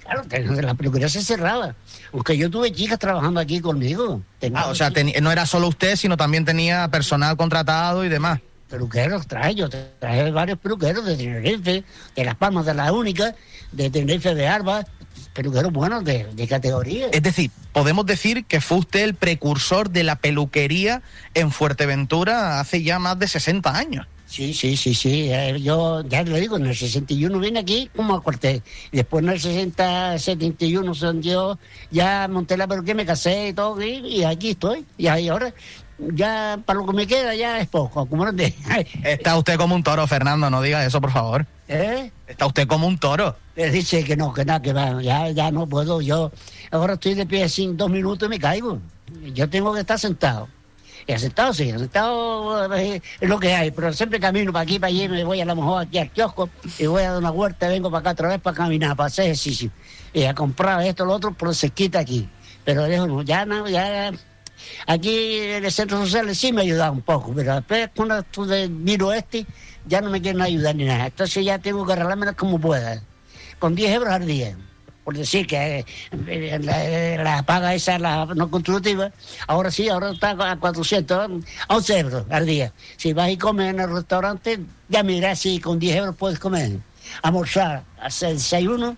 Claro, 0.02 0.24
la 0.62 0.74
peluquería 0.76 1.10
se 1.10 1.22
cerraba. 1.24 1.76
Aunque 2.14 2.38
yo 2.38 2.50
tuve 2.50 2.72
chicas 2.72 3.00
trabajando 3.00 3.40
aquí 3.40 3.60
conmigo. 3.60 4.22
Tenía 4.40 4.60
Ah, 4.60 4.68
o 4.68 4.76
sea, 4.76 4.92
no 5.22 5.32
era 5.32 5.46
solo 5.46 5.68
usted, 5.68 5.96
sino 5.96 6.16
también 6.16 6.46
tenía 6.46 6.88
personal 6.90 7.36
contratado 7.38 8.06
y 8.06 8.10
demás. 8.10 8.40
peluqueros 8.70 9.26
traje, 9.26 9.56
yo 9.56 9.70
traje 9.70 10.30
varios 10.32 10.60
peluqueros 10.60 11.06
de 11.06 11.16
Tenerife, 11.16 11.84
de 12.16 12.26
Las 12.26 12.36
Palmas 12.36 12.66
de 12.66 12.74
la 12.74 12.92
Única, 12.92 13.34
de 13.72 13.90
Tenerife 13.90 14.36
de 14.36 14.48
Alba, 14.48 14.86
peluqueros 15.34 15.72
buenos 15.72 16.04
de, 16.04 16.26
de 16.34 16.48
categoría. 16.48 17.08
Es 17.08 17.24
decir, 17.24 17.52
podemos 17.74 18.06
decir 18.06 18.46
que 18.46 18.62
fue 18.62 18.78
usted 18.80 19.04
el 19.04 19.16
precursor 19.16 19.90
de 19.90 20.04
la 20.04 20.16
peluquería 20.16 21.02
en 21.34 21.52
Fuerteventura 21.52 22.60
hace 22.60 22.84
ya 22.84 23.00
más 23.00 23.20
de 23.20 23.28
60 23.28 23.76
años. 23.76 24.08
Sí, 24.28 24.54
sí, 24.54 24.76
sí, 24.76 24.94
sí. 24.96 25.30
eh, 25.32 25.62
yo 25.62 26.02
ya 26.04 26.24
le 26.24 26.40
digo, 26.40 26.58
en 26.58 26.66
el 26.66 26.76
61 26.76 27.40
vine 27.40 27.60
aquí 27.60 27.90
como 27.96 28.16
a. 28.16 28.22
Y 28.92 28.98
después 28.98 29.24
en 29.24 29.30
el 29.30 29.40
60, 29.40 30.18
71 30.18 30.96
son 30.96 31.22
yo, 31.22 31.60
ya 31.92 32.28
monté 32.28 32.58
la 32.58 32.68
peluquería, 32.68 32.96
me 32.96 33.06
casé 33.06 33.50
y 33.50 33.54
todo, 33.54 33.82
y, 33.82 34.00
y 34.00 34.24
aquí 34.24 34.52
estoy. 34.52 34.86
Y 34.98 35.08
ahí 35.08 35.30
ahora, 35.30 35.54
ya 35.98 36.60
para 36.66 36.80
lo 36.80 36.86
que 36.86 36.94
me 36.94 37.08
queda 37.08 37.36
ya 37.36 37.60
es 37.60 37.68
poco, 37.68 38.08
te... 38.34 38.56
Está 39.04 39.38
usted 39.38 39.58
como 39.58 39.76
un 39.76 39.84
toro, 39.84 40.06
Fernando, 40.08 40.50
no 40.50 40.62
diga 40.62 40.86
eso, 40.86 41.00
por 41.02 41.12
favor. 41.12 41.46
¿Eh? 41.68 42.12
Está 42.28 42.46
usted 42.46 42.68
como 42.68 42.88
un 42.88 42.98
toro. 42.98 43.36
Le 43.56 43.72
dice 43.72 44.04
que 44.04 44.16
no, 44.16 44.34
que 44.34 44.46
nada, 44.46 44.62
que 44.62 44.74
va, 44.74 45.02
ya, 45.02 45.30
ya 45.30 45.52
no 45.52 45.68
puedo. 45.68 46.02
Yo 46.02 46.32
ahora 46.72 46.94
estoy 46.94 47.14
de 47.14 47.26
pie 47.26 47.48
sin 47.50 47.78
dos 47.78 47.90
minutos 47.90 48.28
y 48.28 48.30
me 48.30 48.40
caigo. 48.40 48.80
Yo 49.34 49.50
tengo 49.50 49.74
que 49.74 49.82
estar 49.82 49.98
sentado. 49.98 50.48
Y 51.08 51.18
sentado 51.20 51.54
sí, 51.54 51.70
sentado 51.70 52.74
eh, 52.74 53.00
es 53.20 53.30
lo 53.30 53.40
que 53.40 53.54
hay, 53.54 53.70
pero 53.70 53.94
siempre 53.94 54.20
camino 54.20 54.52
para 54.52 54.64
aquí, 54.64 54.80
para 54.80 54.88
allí, 54.88 55.08
me 55.08 55.24
voy 55.24 55.40
a 55.40 55.46
lo 55.46 55.56
mejor 55.56 55.84
aquí 55.84 56.00
al 56.00 56.10
kiosco 56.10 56.50
y 56.80 56.88
voy 56.88 57.04
a 57.04 57.12
dar 57.12 57.20
una 57.20 57.30
vuelta, 57.30 57.68
vengo 57.68 57.92
para 57.92 58.00
acá 58.00 58.12
otra 58.12 58.30
vez 58.30 58.42
para 58.42 58.58
caminar, 58.58 58.96
para 58.96 59.08
hacer 59.08 59.26
ejercicio. 59.26 59.70
Y 60.14 60.24
a 60.24 60.34
comprar 60.34 60.82
esto, 60.82 61.06
lo 61.06 61.14
otro, 61.14 61.36
pero 61.38 61.54
se 61.54 61.70
quita 61.70 62.00
aquí. 62.00 62.28
Pero 62.64 62.88
ya 63.22 63.46
no, 63.46 63.68
ya. 63.68 64.12
Aquí 64.88 65.38
en 65.40 65.66
el 65.66 65.72
centro 65.72 66.00
social 66.00 66.34
sí 66.36 66.52
me 66.52 66.62
ayuda 66.62 66.92
un 66.92 67.02
poco, 67.02 67.34
pero 67.36 67.56
después 67.56 67.90
cuando 67.96 68.24
de 68.46 68.70
miro 68.70 69.12
este, 69.14 69.46
ya 69.86 70.02
no 70.02 70.10
me 70.10 70.22
quieren 70.22 70.42
ayudar 70.42 70.76
ni 70.76 70.86
nada. 70.86 71.08
Entonces 71.08 71.44
ya 71.44 71.60
tengo 71.60 71.86
que 71.86 71.94
arreglármela 71.94 72.34
como 72.34 72.60
pueda 72.60 73.02
con 73.60 73.76
10 73.76 73.94
euros 73.94 74.14
al 74.14 74.26
día. 74.26 74.56
Por 75.04 75.16
decir 75.16 75.46
que 75.46 75.86
eh, 76.28 76.60
la, 76.64 77.24
la 77.24 77.44
paga 77.44 77.76
esa, 77.76 78.00
la 78.00 78.26
no 78.26 78.50
contributiva, 78.50 79.12
ahora 79.46 79.70
sí, 79.70 79.88
ahora 79.88 80.12
está 80.12 80.32
a 80.32 80.60
400, 80.60 81.44
11 81.68 82.00
euros 82.00 82.26
al 82.32 82.46
día. 82.48 82.74
Si 82.98 83.14
vas 83.14 83.30
y 83.30 83.38
comes 83.38 83.70
en 83.70 83.80
el 83.80 83.92
restaurante, 83.92 84.60
ya 84.90 85.04
mirás 85.04 85.40
si 85.40 85.60
con 85.60 85.78
10 85.78 85.98
euros 85.98 86.16
puedes 86.16 86.40
comer. 86.40 86.80
Almorzar, 87.22 87.84
hacer 88.00 88.34
desayuno 88.34 88.98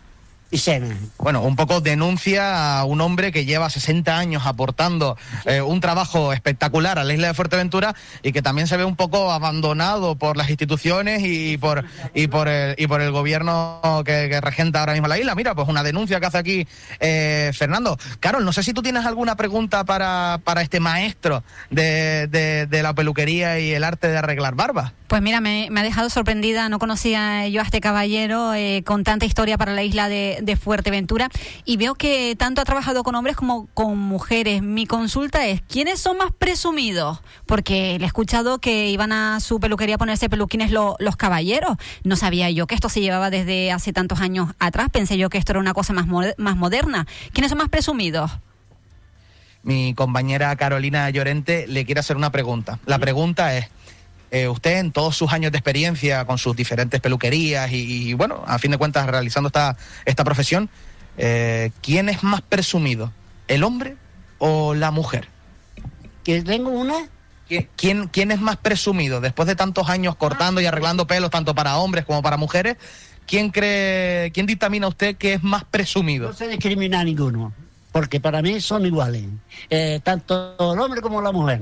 Bueno, 1.17 1.41
un 1.41 1.55
poco 1.55 1.81
denuncia 1.81 2.79
a 2.79 2.85
un 2.85 3.01
hombre 3.01 3.31
que 3.31 3.45
lleva 3.45 3.69
60 3.69 4.17
años 4.17 4.43
aportando 4.45 5.17
eh, 5.45 5.61
un 5.61 5.81
trabajo 5.81 6.31
espectacular 6.31 6.99
a 6.99 7.03
la 7.03 7.13
isla 7.13 7.27
de 7.27 7.33
Fuerteventura 7.33 7.95
y 8.23 8.31
que 8.31 8.41
también 8.41 8.67
se 8.67 8.77
ve 8.77 8.85
un 8.85 8.95
poco 8.95 9.31
abandonado 9.31 10.15
por 10.15 10.37
las 10.37 10.49
instituciones 10.49 11.21
y 11.23 11.57
por 11.57 11.83
y 12.13 12.27
por 12.27 12.47
el, 12.47 12.75
y 12.77 12.87
por 12.87 13.01
el 13.01 13.11
gobierno 13.11 13.81
que, 14.05 14.27
que 14.29 14.39
regenta 14.41 14.79
ahora 14.79 14.93
mismo 14.93 15.07
la 15.07 15.19
isla. 15.19 15.35
Mira, 15.35 15.53
pues 15.53 15.67
una 15.67 15.83
denuncia 15.83 16.19
que 16.19 16.25
hace 16.27 16.37
aquí 16.37 16.67
eh, 16.99 17.51
Fernando. 17.53 17.97
Carol, 18.19 18.45
no 18.45 18.53
sé 18.53 18.63
si 18.63 18.73
tú 18.73 18.81
tienes 18.81 19.05
alguna 19.05 19.35
pregunta 19.35 19.83
para, 19.83 20.39
para 20.43 20.61
este 20.61 20.79
maestro 20.79 21.43
de, 21.69 22.27
de- 22.27 22.67
de 22.67 22.83
la 22.83 22.93
peluquería 22.93 23.59
y 23.59 23.71
el 23.73 23.83
arte 23.83 24.07
de 24.07 24.17
arreglar 24.17 24.55
barbas. 24.55 24.93
Pues 25.07 25.21
mira, 25.21 25.39
me, 25.39 25.69
me 25.71 25.79
ha 25.79 25.83
dejado 25.83 26.09
sorprendida, 26.09 26.67
no 26.67 26.79
conocía 26.79 27.47
yo 27.47 27.61
a 27.61 27.63
este 27.63 27.79
caballero 27.79 28.53
eh, 28.53 28.83
con 28.85 29.05
tanta 29.05 29.25
historia 29.25 29.57
para 29.57 29.73
la 29.73 29.81
isla 29.81 30.09
de, 30.09 30.39
de 30.41 30.57
Fuerteventura 30.57 31.29
y 31.63 31.77
veo 31.77 31.95
que 31.95 32.35
tanto 32.37 32.59
ha 32.59 32.65
trabajado 32.65 33.03
con 33.03 33.15
hombres 33.15 33.37
como 33.37 33.67
con 33.73 33.97
mujeres. 33.97 34.61
Mi 34.61 34.85
consulta 34.85 35.45
es, 35.47 35.61
¿quiénes 35.61 36.01
son 36.01 36.17
más 36.17 36.33
presumidos? 36.37 37.21
Porque 37.45 37.97
le 37.99 38.03
he 38.03 38.07
escuchado 38.07 38.59
que 38.59 38.89
iban 38.89 39.13
a 39.13 39.39
su 39.39 39.61
peluquería 39.61 39.95
a 39.95 39.97
ponerse 39.97 40.27
peluquines 40.29 40.71
lo- 40.71 40.97
los 40.99 41.15
caballeros. 41.15 41.77
No 42.03 42.17
sabía 42.17 42.49
yo 42.49 42.67
que 42.67 42.75
esto 42.75 42.89
se 42.89 42.99
llevaba 42.99 43.29
desde 43.29 43.71
hace 43.71 43.93
tantos 43.93 44.19
años 44.19 44.49
atrás, 44.59 44.89
pensé 44.91 45.17
yo 45.17 45.29
que 45.29 45.37
esto 45.37 45.53
era 45.53 45.61
una 45.61 45.73
cosa 45.73 45.93
más, 45.93 46.05
más 46.37 46.57
moderna. 46.57 47.07
¿Quiénes 47.31 47.49
son 47.49 47.59
más 47.59 47.69
presumidos? 47.69 48.29
mi 49.63 49.93
compañera 49.93 50.55
Carolina 50.55 51.09
Llorente 51.09 51.65
le 51.67 51.83
quiere 51.85 51.99
hacer 51.99 52.15
una 52.15 52.31
pregunta. 52.31 52.79
La 52.85 52.99
pregunta 52.99 53.53
es, 53.57 53.67
eh, 54.31 54.47
usted 54.47 54.77
en 54.79 54.91
todos 54.91 55.15
sus 55.15 55.31
años 55.33 55.51
de 55.51 55.57
experiencia 55.57 56.25
con 56.25 56.37
sus 56.37 56.55
diferentes 56.55 56.99
peluquerías 57.01 57.71
y, 57.71 58.09
y, 58.09 58.13
bueno, 58.13 58.43
a 58.45 58.59
fin 58.59 58.71
de 58.71 58.77
cuentas 58.77 59.05
realizando 59.07 59.47
esta, 59.47 59.77
esta 60.05 60.23
profesión, 60.23 60.69
eh, 61.17 61.71
¿quién 61.81 62.09
es 62.09 62.23
más 62.23 62.41
presumido? 62.41 63.11
¿El 63.47 63.63
hombre 63.63 63.95
o 64.39 64.73
la 64.73 64.91
mujer? 64.91 65.27
Que 66.23 66.41
tengo 66.41 66.69
una, 66.69 66.95
¿Qui- 67.49 67.67
¿Quién, 67.77 68.07
¿Quién 68.09 68.31
es 68.31 68.41
más 68.41 68.57
presumido 68.57 69.21
después 69.21 69.47
de 69.47 69.55
tantos 69.55 69.87
años 69.89 70.15
cortando 70.15 70.59
y 70.59 70.65
arreglando 70.65 71.07
pelos 71.07 71.29
tanto 71.31 71.55
para 71.55 71.77
hombres 71.77 72.03
como 72.05 72.21
para 72.21 72.35
mujeres? 72.37 72.75
¿Quién 73.25 73.49
cree, 73.49 74.31
quién 74.31 74.45
dictamina 74.45 74.87
usted 74.87 75.15
que 75.17 75.33
es 75.33 75.43
más 75.43 75.63
presumido? 75.65 76.27
no 76.29 76.33
se 76.33 76.47
discrimina 76.47 76.99
a 77.01 77.03
ninguno, 77.03 77.53
porque 77.91 78.19
para 78.19 78.41
mí 78.41 78.59
son 78.61 78.85
iguales, 78.85 79.23
eh, 79.69 79.99
tanto 80.03 80.55
el 80.73 80.79
hombre 80.79 81.01
como 81.01 81.21
la 81.21 81.31
mujer. 81.31 81.61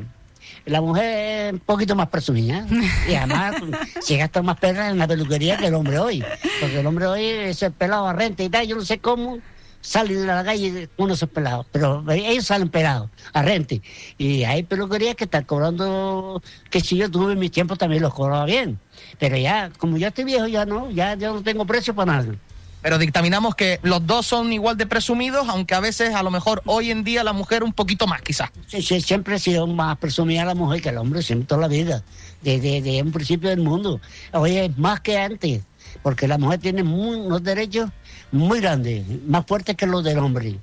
La 0.66 0.82
mujer 0.82 1.48
es 1.48 1.54
un 1.54 1.60
poquito 1.60 1.96
más 1.96 2.10
presumida 2.10 2.66
y 3.08 3.14
además 3.14 3.56
se 4.02 4.18
gasta 4.18 4.42
más 4.42 4.58
perras 4.58 4.92
en 4.92 4.98
la 4.98 5.08
peluquería 5.08 5.58
que 5.58 5.68
el 5.68 5.76
hombre 5.76 6.00
hoy, 6.00 6.24
porque 6.60 6.80
el 6.80 6.88
hombre 6.88 7.06
hoy 7.06 7.24
es 7.24 7.62
el 7.62 7.72
pelado 7.72 8.08
a 8.08 8.14
renta 8.14 8.44
y 8.44 8.50
tal, 8.50 8.66
yo 8.68 8.76
no 8.76 8.82
sé 8.84 8.98
cómo 9.00 9.40
salen 9.82 10.22
de 10.22 10.26
la 10.26 10.44
calle 10.44 10.90
con 10.98 11.12
esos 11.12 11.30
pelados, 11.30 11.68
pero 11.72 12.04
ellos 12.12 12.46
salen 12.46 12.70
pelados 12.70 13.12
a 13.34 13.44
rente 13.44 13.84
y 14.18 14.44
hay 14.44 14.64
peluquerías 14.64 15.16
que 15.16 15.26
están 15.26 15.44
cobrando, 15.44 16.42
que 16.72 16.80
si 16.80 16.98
yo 16.98 17.12
tuve 17.12 17.34
en 17.34 17.40
mis 17.40 17.52
tiempos 17.52 17.78
también 17.78 18.02
los 18.02 18.14
cobraba 18.14 18.46
bien, 18.46 18.80
pero 19.20 19.38
ya, 19.38 19.72
como 19.78 19.98
yo 19.98 20.08
estoy 20.08 20.24
viejo 20.24 20.48
ya 20.48 20.66
no, 20.66 20.90
ya 20.90 21.14
yo 21.14 21.36
no 21.36 21.44
tengo 21.44 21.66
precio 21.66 21.94
para 21.94 22.14
nada. 22.14 22.36
Pero 22.86 23.00
dictaminamos 23.00 23.56
que 23.56 23.80
los 23.82 24.06
dos 24.06 24.28
son 24.28 24.54
igual 24.54 24.78
de 24.78 24.86
presumidos, 24.86 25.50
aunque 25.50 25.74
a 25.74 25.80
veces, 25.80 26.14
a 26.14 26.22
lo 26.22 26.30
mejor, 26.30 26.62
hoy 26.68 26.92
en 26.92 27.04
día 27.04 27.24
la 27.24 27.34
mujer 27.34 27.64
un 27.64 27.74
poquito 27.74 28.06
más, 28.06 28.22
quizás. 28.22 28.52
Sí, 28.68 28.84
sí, 28.84 29.02
siempre 29.02 29.34
ha 29.34 29.40
sido 29.40 29.66
más 29.66 29.98
presumida 29.98 30.46
la 30.46 30.54
mujer 30.54 30.84
que 30.84 30.90
el 30.90 31.00
hombre, 31.00 31.24
siempre 31.24 31.48
toda 31.48 31.62
la 31.62 31.68
vida, 31.68 32.04
desde, 32.44 32.84
desde 32.84 33.02
un 33.02 33.12
principio 33.12 33.50
del 33.50 33.62
mundo. 33.62 34.00
Hoy 34.34 34.58
es 34.58 34.78
más 34.78 35.00
que 35.00 35.18
antes, 35.18 35.64
porque 36.04 36.28
la 36.28 36.38
mujer 36.38 36.60
tiene 36.60 36.84
muy- 36.84 37.16
unos 37.16 37.42
derechos 37.42 37.90
muy 38.32 38.60
grandes, 38.62 39.04
más 39.26 39.48
fuertes 39.48 39.76
que 39.76 39.88
los 39.88 40.04
del 40.04 40.20
hombre. 40.20 40.60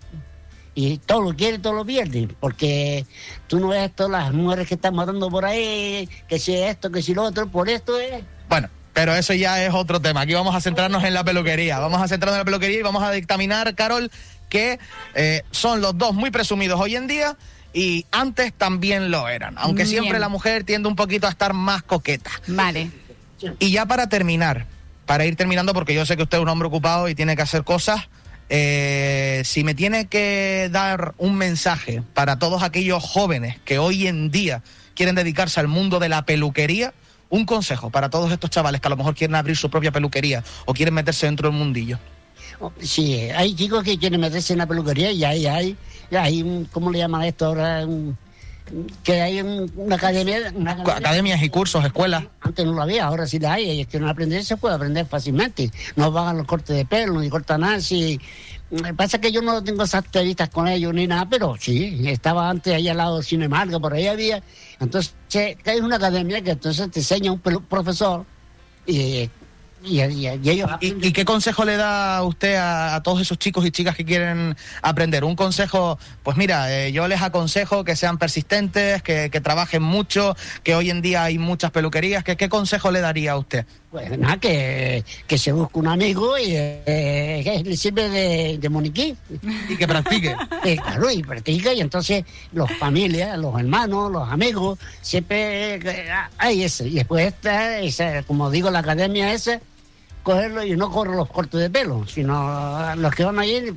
Y 0.77 0.99
todo 0.99 1.23
lo 1.23 1.35
quiere, 1.35 1.59
todo 1.59 1.73
lo 1.73 1.85
pierde, 1.85 2.29
porque 2.39 3.05
tú 3.49 3.59
no 3.59 3.67
ves 3.67 3.93
todas 3.97 4.13
las 4.13 4.33
mujeres 4.33 4.69
que 4.69 4.75
están 4.77 4.95
matando 4.95 5.29
por 5.29 5.45
ahí, 5.45 6.09
que 6.29 6.39
si 6.39 6.55
esto, 6.55 6.89
que 6.89 7.03
si 7.03 7.15
lo 7.15 7.25
otro, 7.25 7.49
por 7.49 7.69
esto 7.69 7.99
es... 7.99 8.23
Bueno, 8.49 8.69
pero 8.93 9.15
eso 9.15 9.35
ya 9.35 9.65
es 9.65 9.73
otro 9.73 10.01
tema. 10.01 10.23
Aquí 10.23 10.35
vamos 10.35 10.55
a 10.55 10.61
centrarnos 10.61 11.05
en 11.05 11.15
la 11.15 11.25
peluquería. 11.25 11.79
Vamos 11.79 12.01
a 12.01 12.09
centrarnos 12.09 12.37
en 12.37 12.41
la 12.41 12.45
peluquería 12.45 12.79
y 12.79 12.83
vamos 12.83 13.03
a 13.03 13.11
dictaminar, 13.11 13.75
Carol, 13.75 14.11
que 14.49 14.79
eh, 15.15 15.43
son 15.51 15.81
los 15.81 15.97
dos 15.97 16.15
muy 16.15 16.31
presumidos 16.31 16.79
hoy 16.81 16.97
en 16.97 17.07
día 17.07 17.37
y 17.73 18.05
antes 18.11 18.53
también 18.53 19.11
lo 19.11 19.29
eran. 19.29 19.55
Aunque 19.57 19.85
Bien. 19.85 20.01
siempre 20.01 20.19
la 20.19 20.29
mujer 20.29 20.65
tiende 20.65 20.89
un 20.89 20.97
poquito 20.97 21.27
a 21.27 21.31
estar 21.31 21.55
más 21.55 21.83
coqueta. 21.83 22.31
Vale. 22.47 22.91
Y 23.59 23.71
ya 23.71 23.87
para 23.87 24.09
terminar, 24.09 24.67
para 25.07 25.25
ir 25.25 25.37
terminando, 25.37 25.75
porque 25.75 25.95
yo 25.95 26.07
sé 26.07 26.17
que 26.17 26.23
usted 26.23 26.39
es 26.39 26.43
un 26.43 26.49
hombre 26.49 26.69
ocupado 26.69 27.09
y 27.09 27.15
tiene 27.15 27.35
que 27.35 27.43
hacer 27.43 27.65
cosas, 27.65 28.09
eh, 28.51 29.43
si 29.45 29.65
me 29.65 29.75
tiene 29.75 30.07
que 30.07 30.69
dar 30.71 31.15
un 31.17 31.37
mensaje 31.37 32.03
para 32.13 32.39
todos 32.39 32.63
aquellos 32.63 33.03
jóvenes 33.03 33.59
que 33.65 33.79
hoy 33.79 34.07
en 34.07 34.31
día 34.31 34.63
quieren 34.95 35.15
dedicarse 35.15 35.59
al 35.59 35.69
mundo 35.69 35.99
de 35.99 36.11
la 36.11 36.27
peluquería, 36.27 36.93
un 37.33 37.47
consejo 37.47 37.89
para 37.89 38.11
todos 38.11 38.31
estos 38.31 38.51
chavales 38.51 38.81
que 38.81 38.89
a 38.89 38.91
lo 38.91 38.97
mejor 38.99 39.15
quieren 39.15 39.35
abrir 39.35 39.57
su 39.57 39.71
propia 39.71 39.91
peluquería 39.91 40.45
o 40.67 40.75
quieren 40.75 40.93
meterse 40.93 41.25
dentro 41.27 41.49
del 41.49 41.59
mundillo. 41.59 41.99
Sí, 42.79 43.15
hay 43.35 43.55
chicos 43.55 43.83
que 43.83 43.99
quieren 43.99 44.21
meterse 44.21 44.53
en 44.53 44.59
la 44.59 44.67
peluquería 44.67 45.11
y 45.11 45.25
ahí 45.25 45.47
hay, 45.47 45.77
hay 46.17 46.43
un, 46.43 46.67
¿cómo 46.67 46.91
le 46.91 46.99
llaman 46.99 47.23
esto 47.23 47.47
ahora? 47.47 47.87
Un- 47.87 48.17
que 49.03 49.21
hay 49.21 49.41
un- 49.41 49.71
una 49.77 49.97
academia, 49.97 50.53
una 50.55 50.73
academia- 50.73 50.97
Academias 50.97 51.43
y 51.43 51.49
cursos, 51.49 51.85
escuelas. 51.85 52.25
Antes 52.41 52.65
no 52.65 52.73
lo 52.73 52.83
había, 52.83 53.07
ahora 53.07 53.27
sí 53.27 53.39
la 53.39 53.55
hay, 53.55 53.71
y 53.71 53.81
es 53.81 53.87
que 53.87 53.99
no 53.99 54.09
aprender 54.09 54.45
se 54.45 54.57
puede 54.57 54.75
aprender 54.77 55.07
fácilmente. 55.07 55.71
No 55.97 56.13
van 56.13 56.37
los 56.37 56.47
cortes 56.47 56.77
de 56.77 56.85
pelo, 56.85 57.19
ni 57.19 57.29
cortan 57.29 57.63
nada, 57.63 57.81
si... 58.77 58.93
Pasa 58.95 59.21
que 59.21 59.31
yo 59.33 59.43
no 59.43 59.63
tengo 59.63 59.85
esas 59.85 60.05
entrevistas 60.05 60.49
con 60.49 60.69
ellos 60.69 60.93
ni 60.95 61.07
nada, 61.07 61.29
pero 61.29 61.57
sí, 61.59 62.03
estaba 62.07 62.49
antes 62.49 62.75
ahí 62.75 62.89
al 62.89 62.97
lado 62.97 63.17
del 63.17 63.25
Cinemarga, 63.25 63.79
por 63.79 63.93
ahí 63.95 64.07
había. 64.07 64.43
Entonces, 64.81 65.15
hay 65.65 65.81
una 65.81 65.97
academia 65.97 66.41
que 66.43 66.53
entonces 66.53 66.91
te 66.91 67.01
enseña 67.01 67.33
un 67.33 67.41
profesor 67.41 68.25
y, 68.87 69.29
y, 69.85 70.01
y- 70.03 70.41
y 70.43 70.51
ellos... 70.51 70.71
¿Y, 70.81 71.09
y 71.09 71.13
qué 71.13 71.25
consejo 71.25 71.65
le 71.65 71.77
da 71.77 72.23
usted 72.23 72.55
a, 72.57 72.95
a 72.97 73.03
todos 73.03 73.21
esos 73.21 73.39
chicos 73.39 73.65
y 73.67 73.71
chicas 73.71 73.97
que 73.97 74.05
quieren 74.05 74.57
aprender? 74.83 75.25
Un 75.25 75.37
consejo, 75.37 75.99
pues 76.23 76.37
mira, 76.37 76.73
eh, 76.73 76.93
yo 76.93 77.09
les 77.09 77.21
aconsejo 77.23 77.85
que 77.85 77.97
sean 77.97 78.19
persistentes, 78.19 79.03
que, 79.03 79.31
que 79.31 79.41
trabajen 79.41 79.83
mucho, 79.83 80.37
que 80.63 80.75
hoy 80.75 80.91
en 80.91 81.03
día 81.03 81.25
hay 81.25 81.39
muchas 81.39 81.71
peluquerías. 81.71 82.25
que- 82.25 82.37
¿Qué 82.37 82.49
consejo 82.49 82.91
le 82.91 83.01
daría 83.01 83.33
a 83.33 83.39
usted? 83.39 83.65
Pues 83.91 84.19
nada, 84.19 84.39
que, 84.39 85.05
que 85.27 85.37
se 85.37 85.53
busque 85.53 85.79
un 85.79 85.87
amigo 85.87 86.39
y 86.39 86.47
eh, 86.57 87.43
que 87.45 87.63
le 87.63 87.77
sirve 87.77 88.09
de, 88.09 88.57
de 88.59 88.69
moniquí. 88.71 89.15
Y 89.69 89.77
que 89.77 89.87
practique. 89.87 90.35
Eh, 90.65 90.77
claro, 90.77 91.11
y 91.11 91.23
practica, 91.25 91.73
y 91.75 91.81
entonces 91.81 92.25
los 92.53 92.71
familias, 92.79 93.37
los 93.37 93.59
hermanos, 93.59 94.13
los 94.13 94.29
amigos, 94.29 94.79
siempre 95.01 95.75
eh, 95.75 96.09
hay 96.39 96.63
ese. 96.63 96.87
Y 96.87 96.95
después 96.95 97.27
está, 97.27 97.81
esa, 97.81 98.23
como 98.23 98.49
digo, 98.49 98.71
la 98.71 98.79
academia 98.79 99.33
esa, 99.33 99.61
cogerlo 100.23 100.65
y 100.65 100.77
no 100.77 100.91
correr 100.91 101.17
los 101.17 101.29
cortes 101.29 101.61
de 101.61 101.71
pelo, 101.71 102.07
sino 102.07 102.95
los 102.97 103.15
que 103.15 103.25
van 103.25 103.39
a 103.39 103.47
ir, 103.47 103.75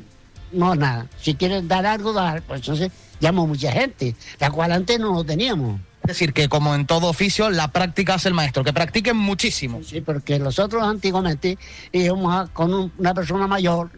no 0.51 0.75
nada. 0.75 1.07
Si 1.19 1.35
quieren 1.35 1.67
dar 1.67 1.85
algo, 1.85 2.13
dar, 2.13 2.41
pues 2.43 2.61
entonces 2.61 2.91
llamo 3.19 3.43
a 3.43 3.47
mucha 3.47 3.71
gente, 3.71 4.15
la 4.39 4.51
cual 4.51 4.71
antes 4.71 4.99
no 4.99 5.13
lo 5.13 5.23
teníamos. 5.23 5.79
Es 6.03 6.09
decir, 6.09 6.33
que 6.33 6.47
como 6.47 6.75
en 6.75 6.85
todo 6.85 7.07
oficio, 7.07 7.49
la 7.49 7.69
práctica 7.69 8.15
es 8.15 8.25
el 8.27 8.35
maestro, 8.35 8.63
que 8.63 8.71
practiquen 8.73 9.17
muchísimo. 9.17 9.81
Sí, 9.83 10.01
porque 10.01 10.37
nosotros 10.37 10.83
antiguamente 10.83 11.57
íbamos 11.91 12.35
a- 12.35 12.53
con 12.53 12.71
un- 12.73 12.91
una 12.99 13.13
persona 13.15 13.47
mayor 13.47 13.89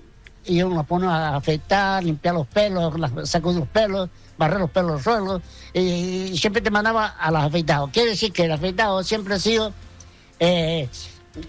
y 0.46 0.62
uno 0.62 0.76
nos 0.76 0.86
pone 0.86 1.06
a 1.08 1.36
afeitar, 1.36 2.02
limpiar 2.06 2.36
los 2.36 2.48
pelos, 2.48 2.94
sacudir 3.30 3.60
los 3.60 3.68
pelos, 3.68 4.10
barrer 4.38 4.60
los 4.62 4.70
pelos 4.70 4.92
al 4.94 5.04
suelo 5.04 5.42
y, 5.74 6.38
siempre 6.38 6.62
te 6.62 6.70
mandaba 6.72 7.08
a 7.08 7.30
los 7.30 7.44
afeitados. 7.44 7.90
Quiere 7.92 8.12
decir 8.12 8.32
que 8.32 8.46
el 8.46 8.52
afeitado 8.54 9.04
siempre 9.04 9.36
ha 9.36 9.40
sido 9.40 9.74
eh, 10.40 10.88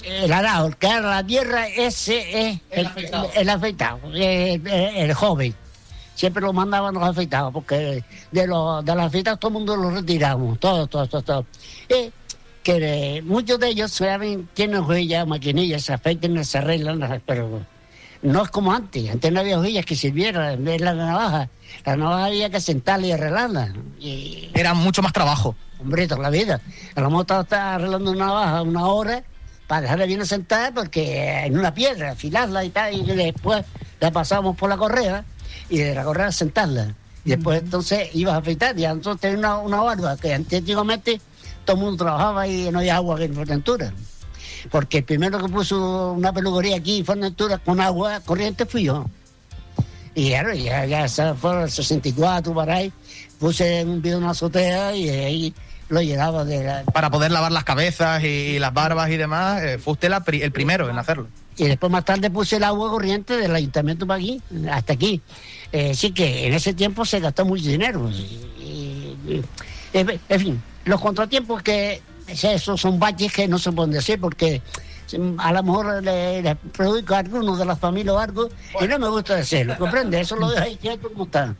el 0.04 0.33
arado, 0.33 0.66
el 0.68 0.76
que 0.76 0.87
ara 0.87 1.09
la 1.11 1.25
tierra, 1.26 1.68
ese 1.68 2.49
es 2.50 2.61
el, 2.71 2.88
el 3.35 3.49
afeitado, 3.49 4.00
el, 4.14 4.66
el- 4.66 4.66
el 4.97 5.14
joven. 5.14 5.54
Siempre 6.14 6.42
lo 6.42 6.52
mandaban 6.52 6.95
los 6.95 7.04
afeitados, 7.04 7.52
porque 7.52 8.02
de 8.33 8.47
los, 8.47 8.85
de 8.85 8.95
los 8.95 9.04
afeitados 9.04 9.38
todo 9.38 9.50
el 9.50 9.54
mundo 9.54 9.76
los 9.76 9.92
retiramos, 9.95 10.59
todos, 10.59 10.88
todos, 10.90 11.09
todos. 11.09 11.25
todos. 11.25 11.45
Y 11.88 12.11
que 12.62 13.23
muchos 13.25 13.59
de 13.61 13.68
ellos 13.68 13.92
saben, 13.92 14.49
tienen 14.52 14.78
hojillas, 14.78 15.26
maquinillas, 15.26 15.83
se 15.85 15.92
afeitan, 15.92 16.45
se 16.45 16.59
arreglan, 16.59 17.23
pero 17.25 17.61
no 18.23 18.42
es 18.42 18.50
como 18.50 18.73
antes. 18.73 19.09
Antes 19.09 19.33
no 19.33 19.40
había 19.40 19.59
hojillas 19.61 19.87
que 19.87 19.95
sirvieran, 19.95 20.64
de 20.64 20.78
la 20.80 20.92
navaja. 20.92 21.49
La 21.87 21.97
navaja 21.97 22.25
había 22.26 22.50
que 22.50 22.61
sentarla 22.61 23.07
y 23.07 23.12
arreglarla. 23.12 23.73
Y, 24.00 24.50
Era 24.54 24.75
mucho 24.75 25.02
más 25.02 25.12
trabajo. 25.12 25.54
hombre, 25.80 26.09
toda 26.09 26.23
la 26.23 26.30
vida. 26.30 26.61
A 26.97 27.00
lo 27.00 27.11
mejor 27.11 27.23
estaba- 27.23 27.42
estaba 27.42 27.75
arreglando 27.76 28.11
una 28.11 28.26
navaja 28.26 28.62
una 28.62 28.87
hora 28.88 29.23
para 29.68 29.82
dejarla 29.82 30.06
bien 30.06 30.26
sentada, 30.26 30.72
porque 30.72 31.44
en 31.44 31.56
una 31.56 31.72
piedra, 31.72 32.12
afilarla 32.12 32.64
y 32.64 32.70
tal, 32.70 32.94
y 32.94 33.02
después 33.02 33.64
la 34.00 34.10
pasábamos 34.10 34.56
por 34.56 34.70
la 34.70 34.78
correa 34.78 35.25
y 35.68 35.78
de 35.78 35.94
la 35.94 36.02
correa 36.04 36.32
sentarla. 36.32 36.94
Y 37.25 37.30
después 37.30 37.62
entonces 37.62 38.08
ibas 38.14 38.34
a 38.34 38.38
afeitar, 38.38 38.76
y 38.78 38.87
entonces 38.87 39.20
tenía 39.20 39.38
una, 39.38 39.58
una 39.58 39.80
barba 39.82 40.16
que 40.16 40.32
antiguamente 40.32 41.20
todo 41.66 41.76
el 41.76 41.82
mundo 41.82 42.04
trabajaba 42.04 42.48
y 42.48 42.70
no 42.70 42.78
había 42.78 42.96
agua 42.96 43.22
en 43.22 43.34
Fuerteventura. 43.34 43.93
Porque 44.71 44.99
el 44.99 45.04
primero 45.04 45.38
que 45.38 45.52
puso 45.52 46.12
una 46.12 46.32
peluquería 46.32 46.76
aquí 46.76 47.00
en 47.00 47.04
Fuerteventura 47.04 47.58
con 47.58 47.78
agua 47.78 48.21
corriente 48.21 48.64
fui 48.64 48.84
yo. 48.84 49.04
Y 50.14 50.30
claro, 50.30 50.54
ya, 50.54 50.86
ya 50.86 51.06
se 51.06 51.34
fue 51.34 51.64
el 51.64 51.71
64 51.71 52.54
para 52.54 52.76
ahí, 52.76 52.93
puse 53.38 53.84
un 53.84 54.00
video 54.00 54.16
en 54.16 54.25
una 54.25 54.32
azotea 54.32 54.97
y 54.97 55.10
ahí 55.10 55.54
lo 55.88 56.02
llenaba 56.02 56.44
de 56.44 56.64
la... 56.64 56.82
Para 56.84 57.10
poder 57.10 57.30
lavar 57.30 57.52
las 57.52 57.64
cabezas 57.64 58.22
y, 58.22 58.58
las 58.58 58.72
barbas 58.74 59.10
y 59.10 59.16
demás, 59.16 59.62
eh, 59.62 59.78
fue 59.78 59.94
usted 59.94 60.10
la 60.10 60.20
pri- 60.24 60.42
el 60.42 60.52
primero 60.52 60.88
en 60.90 60.98
hacerlo. 60.98 61.28
Y 61.56 61.64
después 61.66 61.90
más 61.90 62.04
tarde 62.04 62.30
puse 62.30 62.56
el 62.56 62.64
agua 62.64 62.88
corriente 62.90 63.36
del 63.36 63.54
ayuntamiento 63.54 64.06
para 64.06 64.18
aquí, 64.18 64.40
hasta 64.70 64.92
aquí. 64.92 65.20
Eh, 65.72 65.94
sí 65.94 66.12
que 66.12 66.46
en 66.46 66.54
ese 66.54 66.72
tiempo 66.74 67.04
se 67.04 67.20
gastó 67.20 67.44
mucho 67.44 67.64
dinero. 67.64 68.08
Y- 68.10 69.16
y- 69.26 69.44
en 69.92 70.40
fin, 70.40 70.62
los 70.84 71.00
contratiempos 71.00 71.62
que 71.62 72.00
esos 72.28 72.80
son 72.80 72.98
baches 72.98 73.32
que 73.32 73.48
no 73.48 73.58
se 73.58 73.72
pueden 73.72 73.90
decir 73.92 74.20
porque 74.20 74.60
mm, 75.18 75.40
a 75.40 75.52
lo 75.52 75.62
mejor 75.62 76.02
le, 76.02 76.42
le 76.42 76.54
produzco 76.56 77.14
a 77.14 77.18
alguno 77.20 77.56
de 77.56 77.64
la 77.64 77.74
familia 77.76 78.12
o 78.12 78.18
algo 78.18 78.48
y 78.80 78.86
no 78.86 78.98
me 78.98 79.08
gusta 79.08 79.36
decirlo, 79.36 79.76
¿comprende? 79.78 80.20
Eso 80.20 80.36
lo 80.36 80.50
dejo 80.50 80.62
ahí 80.62 80.76
quieto 80.76 81.08
como 81.10 81.24
está. 81.24 81.54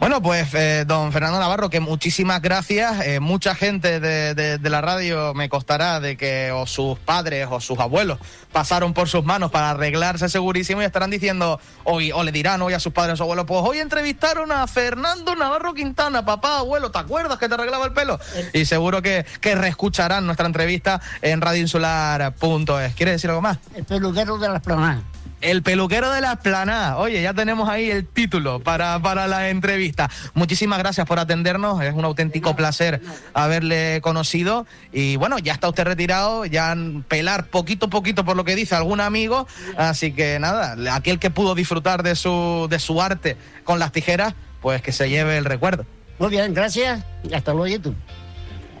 Bueno, 0.00 0.22
pues 0.22 0.54
eh, 0.54 0.84
don 0.86 1.12
Fernando 1.12 1.40
Navarro, 1.40 1.70
que 1.70 1.80
muchísimas 1.80 2.40
gracias. 2.40 3.04
Eh, 3.04 3.18
mucha 3.18 3.56
gente 3.56 3.98
de, 3.98 4.32
de- 4.34 4.56
de 4.58 4.70
la 4.70 4.80
radio 4.80 5.34
me 5.34 5.48
costará 5.48 5.98
de 5.98 6.16
que 6.16 6.52
o 6.52 6.66
sus 6.68 6.96
padres 7.00 7.48
o 7.50 7.60
sus 7.60 7.80
abuelos 7.80 8.18
pasaron 8.52 8.94
por 8.94 9.08
sus 9.08 9.24
manos 9.24 9.50
para 9.50 9.70
arreglarse 9.70 10.28
segurísimo 10.28 10.82
y 10.82 10.84
estarán 10.84 11.10
diciendo, 11.10 11.58
hoy, 11.82 12.12
o 12.12 12.22
le 12.22 12.30
dirán 12.30 12.62
hoy 12.62 12.74
a 12.74 12.80
sus 12.80 12.92
padres 12.92 13.18
o 13.20 13.24
abuelos, 13.24 13.44
pues 13.46 13.60
hoy 13.64 13.80
entrevistaron 13.80 14.52
a 14.52 14.68
Fernando 14.68 15.34
Navarro 15.34 15.74
Quintana, 15.74 16.24
papá, 16.24 16.58
abuelo, 16.58 16.92
¿te 16.92 16.98
acuerdas 17.00 17.36
que 17.38 17.48
te 17.48 17.54
arreglaba 17.54 17.84
el 17.84 17.92
pelo? 17.92 18.20
Y 18.52 18.66
seguro 18.66 19.02
que, 19.02 19.26
que 19.40 19.56
reescucharán 19.56 20.24
nuestra 20.26 20.46
entrevista 20.46 21.00
en 21.22 21.40
radioinsular.es. 21.40 22.94
¿Quieres 22.94 23.14
decir 23.16 23.30
algo 23.30 23.42
más? 23.42 23.58
El 23.74 23.84
peluquero 23.84 24.38
de 24.38 24.48
las 24.48 24.62
planadas. 24.62 25.02
El 25.40 25.62
peluquero 25.62 26.10
de 26.10 26.20
la 26.20 26.32
esplanada. 26.32 26.98
Oye, 26.98 27.22
ya 27.22 27.32
tenemos 27.32 27.68
ahí 27.68 27.90
el 27.90 28.06
título 28.06 28.60
para, 28.60 29.00
para 29.00 29.26
la 29.28 29.50
entrevista. 29.50 30.10
Muchísimas 30.34 30.78
gracias 30.78 31.06
por 31.06 31.18
atendernos. 31.18 31.80
Es 31.82 31.94
un 31.94 32.04
auténtico 32.04 32.56
placer 32.56 33.00
haberle 33.34 34.00
conocido. 34.02 34.66
Y 34.92 35.16
bueno, 35.16 35.38
ya 35.38 35.52
está 35.52 35.68
usted 35.68 35.84
retirado, 35.84 36.44
ya 36.44 36.76
pelar 37.06 37.46
poquito 37.46 37.86
a 37.86 37.90
poquito 37.90 38.24
por 38.24 38.36
lo 38.36 38.44
que 38.44 38.56
dice 38.56 38.74
algún 38.74 39.00
amigo. 39.00 39.46
Así 39.76 40.12
que 40.12 40.38
nada, 40.40 40.76
aquel 40.94 41.20
que 41.20 41.30
pudo 41.30 41.54
disfrutar 41.54 42.02
de 42.02 42.16
su, 42.16 42.66
de 42.68 42.80
su 42.80 43.00
arte 43.00 43.36
con 43.62 43.78
las 43.78 43.92
tijeras, 43.92 44.34
pues 44.60 44.82
que 44.82 44.90
se 44.90 45.08
lleve 45.08 45.38
el 45.38 45.44
recuerdo. 45.44 45.86
Muy 46.18 46.30
bien, 46.30 46.52
gracias. 46.52 47.04
Hasta 47.32 47.52
luego, 47.52 47.68
YouTube. 47.68 47.96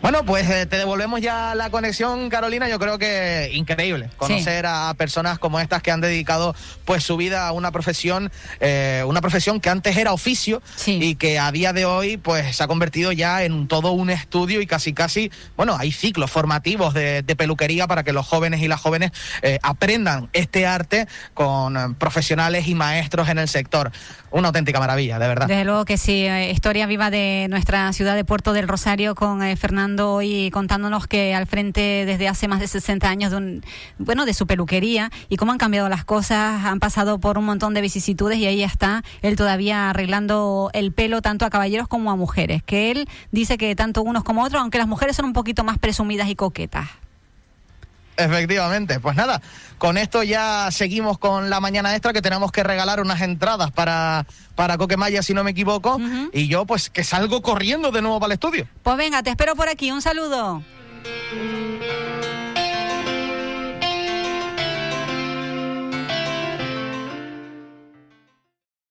Bueno, 0.00 0.24
pues 0.24 0.48
eh, 0.48 0.64
te 0.66 0.76
devolvemos 0.76 1.20
ya 1.20 1.54
la 1.56 1.70
conexión, 1.70 2.30
Carolina. 2.30 2.68
Yo 2.68 2.78
creo 2.78 2.98
que 2.98 3.50
increíble 3.52 4.08
conocer 4.16 4.64
a 4.64 4.94
personas 4.94 5.38
como 5.40 5.58
estas 5.58 5.82
que 5.82 5.90
han 5.90 6.00
dedicado 6.00 6.54
pues 6.84 7.02
su 7.02 7.16
vida 7.16 7.48
a 7.48 7.52
una 7.52 7.72
profesión, 7.72 8.30
eh, 8.60 9.02
una 9.06 9.20
profesión 9.20 9.60
que 9.60 9.70
antes 9.70 9.96
era 9.96 10.12
oficio 10.12 10.62
Sí. 10.76 10.98
y 11.02 11.14
que 11.16 11.38
a 11.40 11.50
día 11.50 11.72
de 11.72 11.84
hoy 11.84 12.16
pues 12.16 12.56
se 12.56 12.62
ha 12.62 12.68
convertido 12.68 13.10
ya 13.10 13.42
en 13.42 13.66
todo 13.66 13.90
un 13.90 14.08
estudio 14.08 14.60
y 14.60 14.66
casi 14.66 14.92
casi, 14.92 15.32
bueno, 15.56 15.76
hay 15.76 15.90
ciclos 15.90 16.30
formativos 16.30 16.94
de, 16.94 17.22
de 17.22 17.36
peluquería 17.36 17.86
para 17.88 18.04
que 18.04 18.12
los 18.12 18.24
jóvenes 18.26 18.62
y 18.62 18.68
las 18.68 18.80
jóvenes 18.80 19.10
eh, 19.42 19.58
aprendan 19.62 20.30
este 20.32 20.64
arte 20.64 21.08
con 21.34 21.76
eh, 21.76 21.80
profesionales 21.98 22.68
y 22.68 22.74
maestros 22.76 23.28
en 23.28 23.38
el 23.38 23.48
sector. 23.48 23.90
Una 24.30 24.48
auténtica 24.48 24.78
maravilla, 24.78 25.18
de 25.18 25.26
verdad. 25.26 25.46
Desde 25.48 25.64
luego 25.64 25.84
que 25.86 25.96
sí, 25.96 26.24
eh, 26.26 26.50
historia 26.52 26.86
viva 26.86 27.10
de 27.10 27.46
nuestra 27.50 27.92
ciudad 27.94 28.14
de 28.14 28.24
Puerto 28.24 28.52
del 28.52 28.68
Rosario 28.68 29.14
con 29.14 29.42
eh, 29.42 29.56
Fernando 29.88 30.12
hoy 30.12 30.50
contándonos 30.50 31.06
que 31.06 31.34
al 31.34 31.46
frente 31.46 32.04
desde 32.04 32.28
hace 32.28 32.46
más 32.46 32.60
de 32.60 32.68
60 32.68 33.08
años 33.08 33.30
de 33.30 33.38
un, 33.38 33.64
bueno, 33.96 34.26
de 34.26 34.34
su 34.34 34.46
peluquería 34.46 35.10
y 35.30 35.36
cómo 35.36 35.52
han 35.52 35.56
cambiado 35.56 35.88
las 35.88 36.04
cosas, 36.04 36.62
han 36.66 36.78
pasado 36.78 37.18
por 37.18 37.38
un 37.38 37.46
montón 37.46 37.72
de 37.72 37.80
vicisitudes 37.80 38.36
y 38.36 38.44
ahí 38.44 38.62
está 38.62 39.02
él 39.22 39.36
todavía 39.36 39.88
arreglando 39.88 40.68
el 40.74 40.92
pelo 40.92 41.22
tanto 41.22 41.46
a 41.46 41.50
caballeros 41.50 41.88
como 41.88 42.10
a 42.10 42.16
mujeres, 42.16 42.62
que 42.62 42.90
él 42.90 43.08
dice 43.32 43.56
que 43.56 43.74
tanto 43.76 44.02
unos 44.02 44.24
como 44.24 44.44
otros, 44.44 44.60
aunque 44.60 44.76
las 44.76 44.88
mujeres 44.88 45.16
son 45.16 45.24
un 45.24 45.32
poquito 45.32 45.64
más 45.64 45.78
presumidas 45.78 46.28
y 46.28 46.36
coquetas. 46.36 46.90
Efectivamente, 48.18 48.98
pues 48.98 49.14
nada, 49.14 49.40
con 49.78 49.96
esto 49.96 50.24
ya 50.24 50.70
seguimos 50.72 51.18
con 51.18 51.50
la 51.50 51.60
mañana 51.60 51.94
extra 51.94 52.12
que 52.12 52.20
tenemos 52.20 52.50
que 52.50 52.64
regalar 52.64 53.00
unas 53.00 53.20
entradas 53.20 53.70
para, 53.70 54.26
para 54.56 54.76
Coquemaya, 54.76 55.22
si 55.22 55.34
no 55.34 55.44
me 55.44 55.52
equivoco, 55.52 56.00
y 56.32 56.48
yo 56.48 56.66
pues 56.66 56.90
que 56.90 57.04
salgo 57.04 57.42
corriendo 57.42 57.92
de 57.92 58.02
nuevo 58.02 58.18
para 58.18 58.32
el 58.32 58.34
estudio. 58.34 58.68
Pues 58.82 58.96
venga, 58.96 59.22
te 59.22 59.30
espero 59.30 59.54
por 59.54 59.68
aquí, 59.68 59.92
un 59.92 60.02
saludo. 60.02 60.64